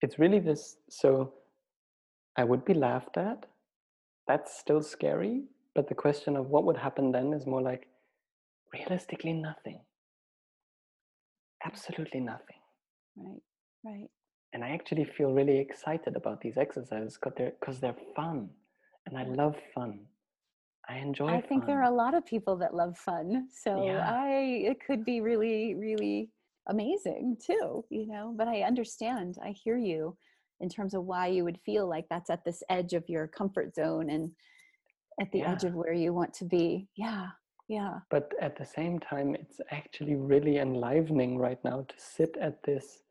[0.00, 1.32] it's really this so
[2.36, 3.46] i would be laughed at.
[4.26, 5.44] That's still scary
[5.74, 7.86] but the question of what would happen then is more like
[8.72, 9.80] realistically nothing.
[11.64, 12.60] Absolutely nothing.
[13.16, 13.42] Right
[13.84, 14.10] right
[14.52, 18.48] and I actually feel really excited about these exercises because they're because they're fun,
[19.06, 20.00] and I love fun.
[20.88, 21.28] I enjoy.
[21.28, 24.10] I think there are a lot of people that love fun, so yeah.
[24.10, 24.30] I
[24.70, 26.30] it could be really really
[26.68, 28.34] amazing too, you know.
[28.36, 30.16] But I understand, I hear you
[30.60, 33.74] in terms of why you would feel like that's at this edge of your comfort
[33.74, 34.30] zone and
[35.20, 35.52] at the yeah.
[35.52, 36.88] edge of where you want to be.
[36.96, 37.28] Yeah,
[37.68, 37.98] yeah.
[38.10, 43.02] But at the same time, it's actually really enlivening right now to sit at this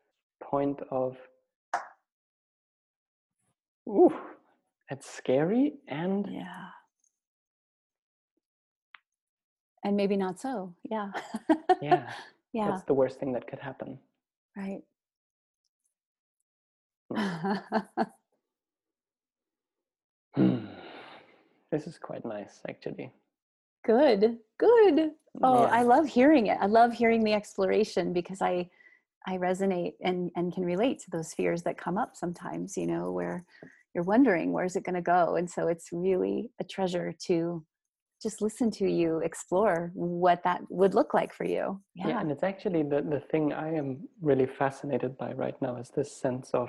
[0.42, 1.16] point of
[3.88, 4.14] ooh,
[4.90, 6.68] it's scary and yeah.
[9.84, 10.74] And maybe not so.
[10.90, 11.12] Yeah.
[11.80, 12.10] yeah.
[12.52, 13.98] yeah what's the worst thing that could happen
[14.56, 14.82] right
[20.34, 20.58] hmm.
[21.72, 23.10] this is quite nice actually
[23.84, 25.10] good good
[25.42, 25.70] oh yeah.
[25.70, 28.68] i love hearing it i love hearing the exploration because i
[29.28, 33.12] i resonate and and can relate to those fears that come up sometimes you know
[33.12, 33.44] where
[33.94, 35.36] you're wondering where's it going to go?
[35.36, 37.64] And so it's really a treasure to
[38.22, 41.80] just listen to you explore what that would look like for you.
[41.94, 42.20] Yeah, yeah.
[42.20, 46.10] and it's actually the, the thing i am really fascinated by right now is this
[46.20, 46.68] sense of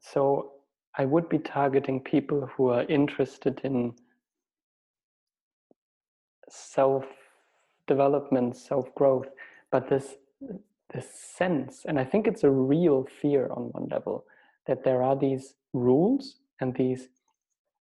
[0.00, 0.52] so
[0.96, 3.92] i would be targeting people who are interested in
[6.48, 7.04] self
[7.88, 9.28] development self growth
[9.72, 10.14] but this
[10.92, 11.06] this
[11.36, 14.24] sense and i think it's a real fear on one level
[14.66, 17.08] that there are these rules and these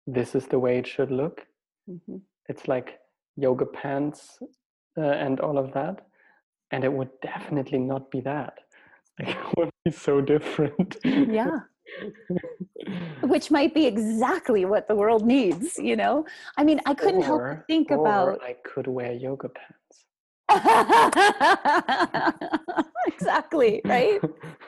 [0.07, 1.47] this is the way it should look.
[1.89, 2.17] Mm-hmm.
[2.49, 3.01] it's like
[3.37, 4.39] yoga pants
[4.99, 6.07] uh, and all of that
[6.71, 8.59] and it would definitely not be that.
[9.19, 10.97] Like it would be so different.
[11.05, 11.61] Yeah.
[13.23, 16.25] Which might be exactly what the world needs you know?
[16.57, 20.05] I mean i couldn't or, help but think about i could wear yoga pants
[23.07, 24.21] exactly right?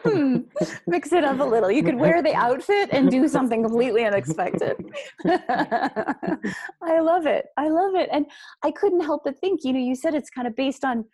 [0.05, 0.39] Hmm.
[0.87, 1.71] mix it up a little.
[1.71, 4.77] You could wear the outfit and do something completely unexpected.
[5.27, 7.47] I love it.
[7.57, 8.09] I love it.
[8.13, 8.27] And
[8.65, 11.05] i couldn't help but think you know you said it's kind of based on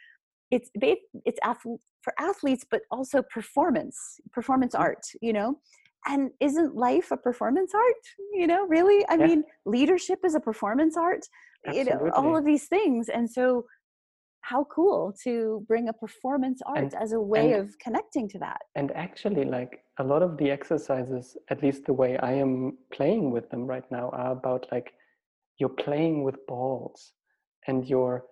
[0.51, 0.71] it's
[1.25, 1.39] it's
[2.03, 4.81] for athletes but also performance performance mm.
[4.81, 5.59] art you know?
[6.07, 8.05] And isn't life a performance art?
[8.33, 9.07] You know really?
[9.09, 9.27] I yeah.
[9.27, 11.27] mean leadership is a performance art
[11.66, 11.93] Absolutely.
[11.93, 13.09] you know all of these things.
[13.09, 13.64] And so
[14.49, 18.39] how cool to bring a performance art and, as a way and, of connecting to
[18.39, 22.53] that and actually like a lot of the exercises at least the way i am
[22.93, 24.93] playing with them right now are about like
[25.59, 27.13] you're playing with balls
[27.67, 28.25] and you're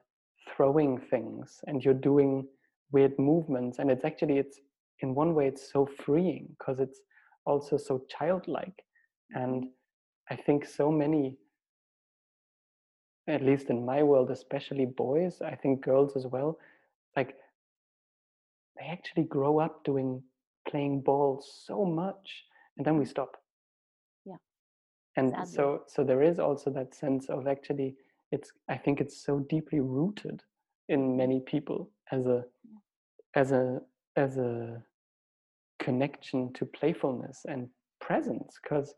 [0.51, 2.47] throwing things and you're doing
[2.93, 4.59] weird movements and it's actually it's
[5.01, 7.01] in one way it's so freeing because it's
[7.45, 8.79] also so childlike
[9.33, 10.35] and mm-hmm.
[10.35, 11.37] i think so many
[13.29, 16.59] at least in my world especially boys i think girls as well
[17.17, 17.37] like
[18.79, 20.23] they actually grow up doing
[20.69, 22.45] playing ball so much
[22.77, 23.09] and then we mm.
[23.09, 23.37] stop
[24.25, 24.37] yeah
[25.17, 25.53] and Sadly.
[25.53, 27.95] so so there is also that sense of actually
[28.33, 30.43] it's i think it's so deeply rooted
[30.89, 31.17] in mm.
[31.17, 33.41] many people as a yeah.
[33.41, 33.81] as a
[34.17, 34.83] as a
[35.79, 37.69] connection to playfulness and
[38.01, 38.95] presence because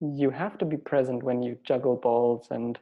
[0.00, 2.78] you have to be present when you juggle balls and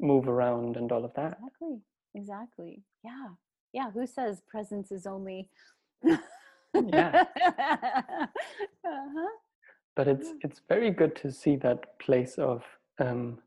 [0.00, 1.38] move around and all of that.
[1.38, 1.80] Exactly
[2.16, 3.28] exactly yeah
[3.72, 5.48] yeah who says presence is only
[6.92, 7.24] yeah.
[8.86, 9.28] Uh-huh.
[9.96, 12.62] but it's it's very good to see that place of
[13.00, 13.38] um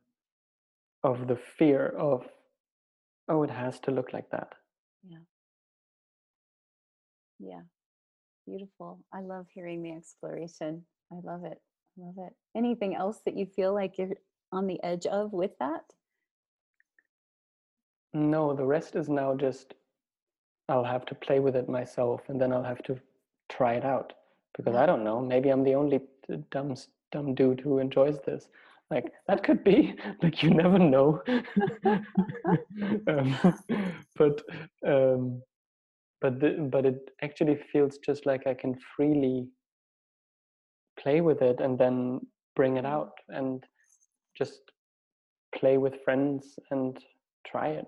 [1.03, 2.27] of the fear of
[3.29, 4.53] oh it has to look like that.
[5.07, 5.19] Yeah.
[7.39, 7.61] Yeah
[8.47, 11.59] beautiful i love hearing the exploration i love it
[11.97, 12.33] love it.
[12.55, 14.09] Anything else that you feel like you're
[14.51, 15.83] on the edge of with that?
[18.13, 19.73] No the rest is now just
[20.69, 22.99] i'll have to play with it myself and then i'll have to
[23.49, 24.11] try it out
[24.55, 26.01] because i don't know maybe i'm the only
[26.51, 26.75] dumb
[27.11, 28.49] dumb dude who enjoys this.
[28.89, 31.21] Like that could be like you never know.
[33.07, 33.35] Um,
[34.15, 34.41] but
[34.85, 35.41] um,
[36.21, 39.47] but the, but it actually feels just like i can freely
[40.97, 42.19] play with it and then
[42.55, 42.89] bring it mm.
[42.89, 43.63] out and
[44.37, 44.61] just
[45.55, 46.97] play with friends and
[47.45, 47.87] try it.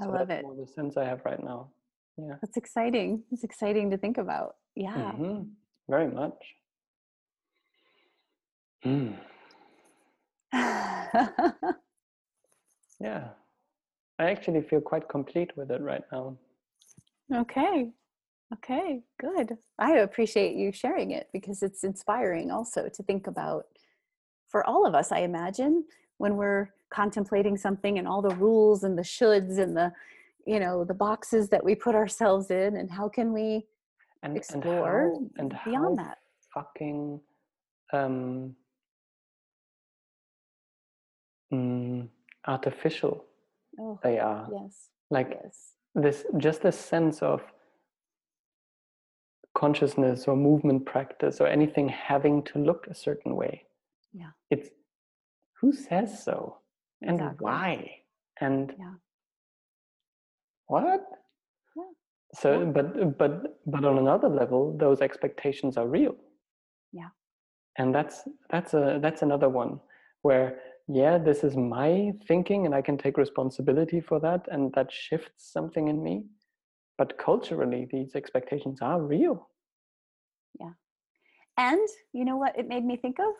[0.00, 0.44] I so love it.
[0.56, 1.68] the sense i have right now.
[2.16, 2.34] Yeah.
[2.40, 3.22] That's exciting.
[3.30, 4.56] It's exciting to think about.
[4.74, 4.94] Yeah.
[4.94, 5.42] Mm-hmm.
[5.88, 6.34] very much.
[8.84, 9.16] Mm.
[13.00, 13.28] yeah.
[14.20, 16.36] I actually feel quite complete with it right now.
[17.34, 17.92] Okay
[18.54, 19.58] Okay, good.
[19.78, 23.66] I appreciate you sharing it because it's inspiring also to think about
[24.48, 25.84] for all of us, I imagine,
[26.16, 29.92] when we're contemplating something and all the rules and the shoulds and the
[30.46, 33.66] you know the boxes that we put ourselves in and how can we
[34.22, 36.18] and, explore and how, and beyond that
[36.54, 37.20] fucking
[37.92, 38.54] um
[41.52, 42.08] mm,
[42.46, 43.26] artificial
[43.78, 45.74] oh, they are yes like yes.
[45.94, 47.42] this just a sense of
[49.58, 53.64] consciousness or movement practice or anything having to look a certain way.
[54.12, 54.32] Yeah.
[54.50, 54.68] It's
[55.60, 56.58] who says so
[57.02, 57.44] and exactly.
[57.44, 57.90] why
[58.40, 58.94] and yeah.
[60.66, 61.04] what?
[61.76, 61.82] Yeah.
[62.34, 62.64] So, yeah.
[62.66, 63.32] but but
[63.66, 66.16] but on another level, those expectations are real.
[66.92, 67.10] Yeah.
[67.78, 68.16] And that's
[68.50, 69.80] that's a that's another one
[70.22, 74.90] where yeah, this is my thinking, and I can take responsibility for that, and that
[74.90, 76.24] shifts something in me.
[76.98, 79.48] But culturally these expectations are real.
[80.60, 80.72] Yeah.
[81.56, 83.34] And you know what it made me think of?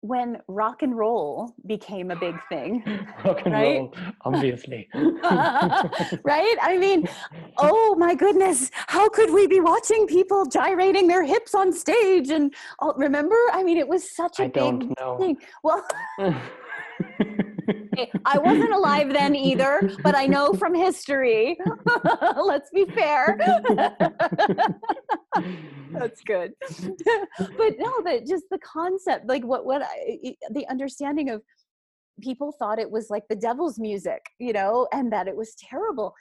[0.00, 2.84] When rock and roll became a big thing
[3.24, 3.78] rock and right?
[3.78, 3.94] roll
[4.24, 4.88] obviously.
[6.22, 6.56] Right?
[6.62, 7.08] I mean
[7.58, 12.54] oh my goodness how could we be watching people gyrating their hips on stage and
[12.80, 13.36] oh, remember?
[13.52, 15.36] I mean it was such a I big thing.
[15.64, 15.84] Well
[18.24, 21.58] I wasn't alive then either, but I know from history.
[22.36, 23.38] Let's be fair.
[25.92, 26.52] That's good.
[26.60, 31.42] but no, but just the concept, like what what I, the understanding of
[32.20, 36.14] people thought it was like the devil's music, you know, and that it was terrible.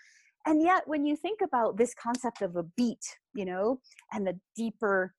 [0.46, 3.80] And yet when you think about this concept of a beat, you know,
[4.14, 5.14] and the deeper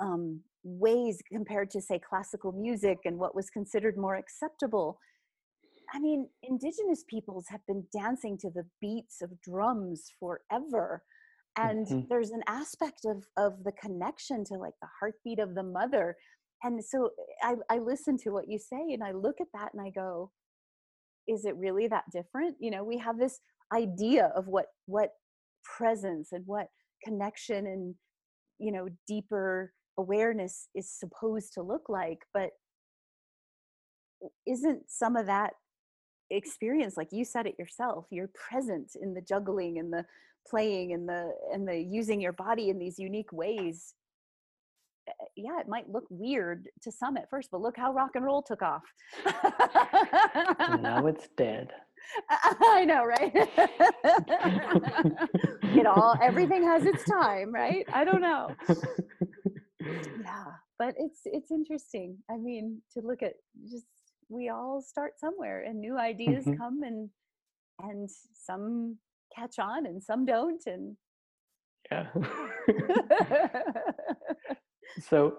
[0.00, 4.98] um, ways compared to say classical music and what was considered more acceptable
[5.94, 11.02] I mean, indigenous peoples have been dancing to the beats of drums forever.
[11.56, 12.00] And mm-hmm.
[12.08, 16.16] there's an aspect of, of the connection to like the heartbeat of the mother.
[16.64, 17.10] And so
[17.42, 20.32] I, I listen to what you say and I look at that and I go,
[21.28, 22.56] is it really that different?
[22.58, 23.38] You know, we have this
[23.72, 25.10] idea of what what
[25.64, 26.68] presence and what
[27.02, 27.94] connection and
[28.58, 32.50] you know deeper awareness is supposed to look like but
[34.46, 35.52] isn't some of that
[36.30, 40.04] experience like you said it yourself you're present in the juggling and the
[40.48, 43.94] playing and the and the using your body in these unique ways.
[45.08, 48.24] Eh, yeah it might look weird to some at first but look how rock and
[48.24, 48.82] roll took off.
[50.80, 51.72] Now it's dead.
[52.30, 53.32] I know right?
[55.76, 57.84] It all everything has its time right?
[57.92, 58.54] I don't know.
[60.22, 60.44] Yeah
[60.78, 62.18] but it's it's interesting.
[62.30, 63.34] I mean to look at
[63.70, 63.84] just
[64.28, 66.60] we all start somewhere and new ideas mm-hmm.
[66.60, 67.10] come and
[67.80, 68.96] and some
[69.34, 70.96] catch on and some don't and
[71.90, 72.06] yeah.
[75.00, 75.38] So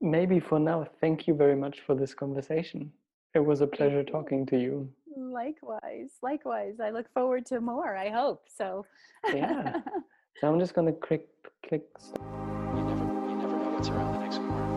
[0.00, 2.92] maybe for now thank you very much for this conversation.
[3.34, 4.88] It was a pleasure talking to you.
[5.16, 6.76] likewise likewise.
[6.80, 8.86] I look forward to more i hope so.
[9.32, 9.80] Yeah.
[10.40, 11.28] So i'm just going to click
[11.64, 11.84] click
[12.16, 14.73] you never you never know what's around the next corner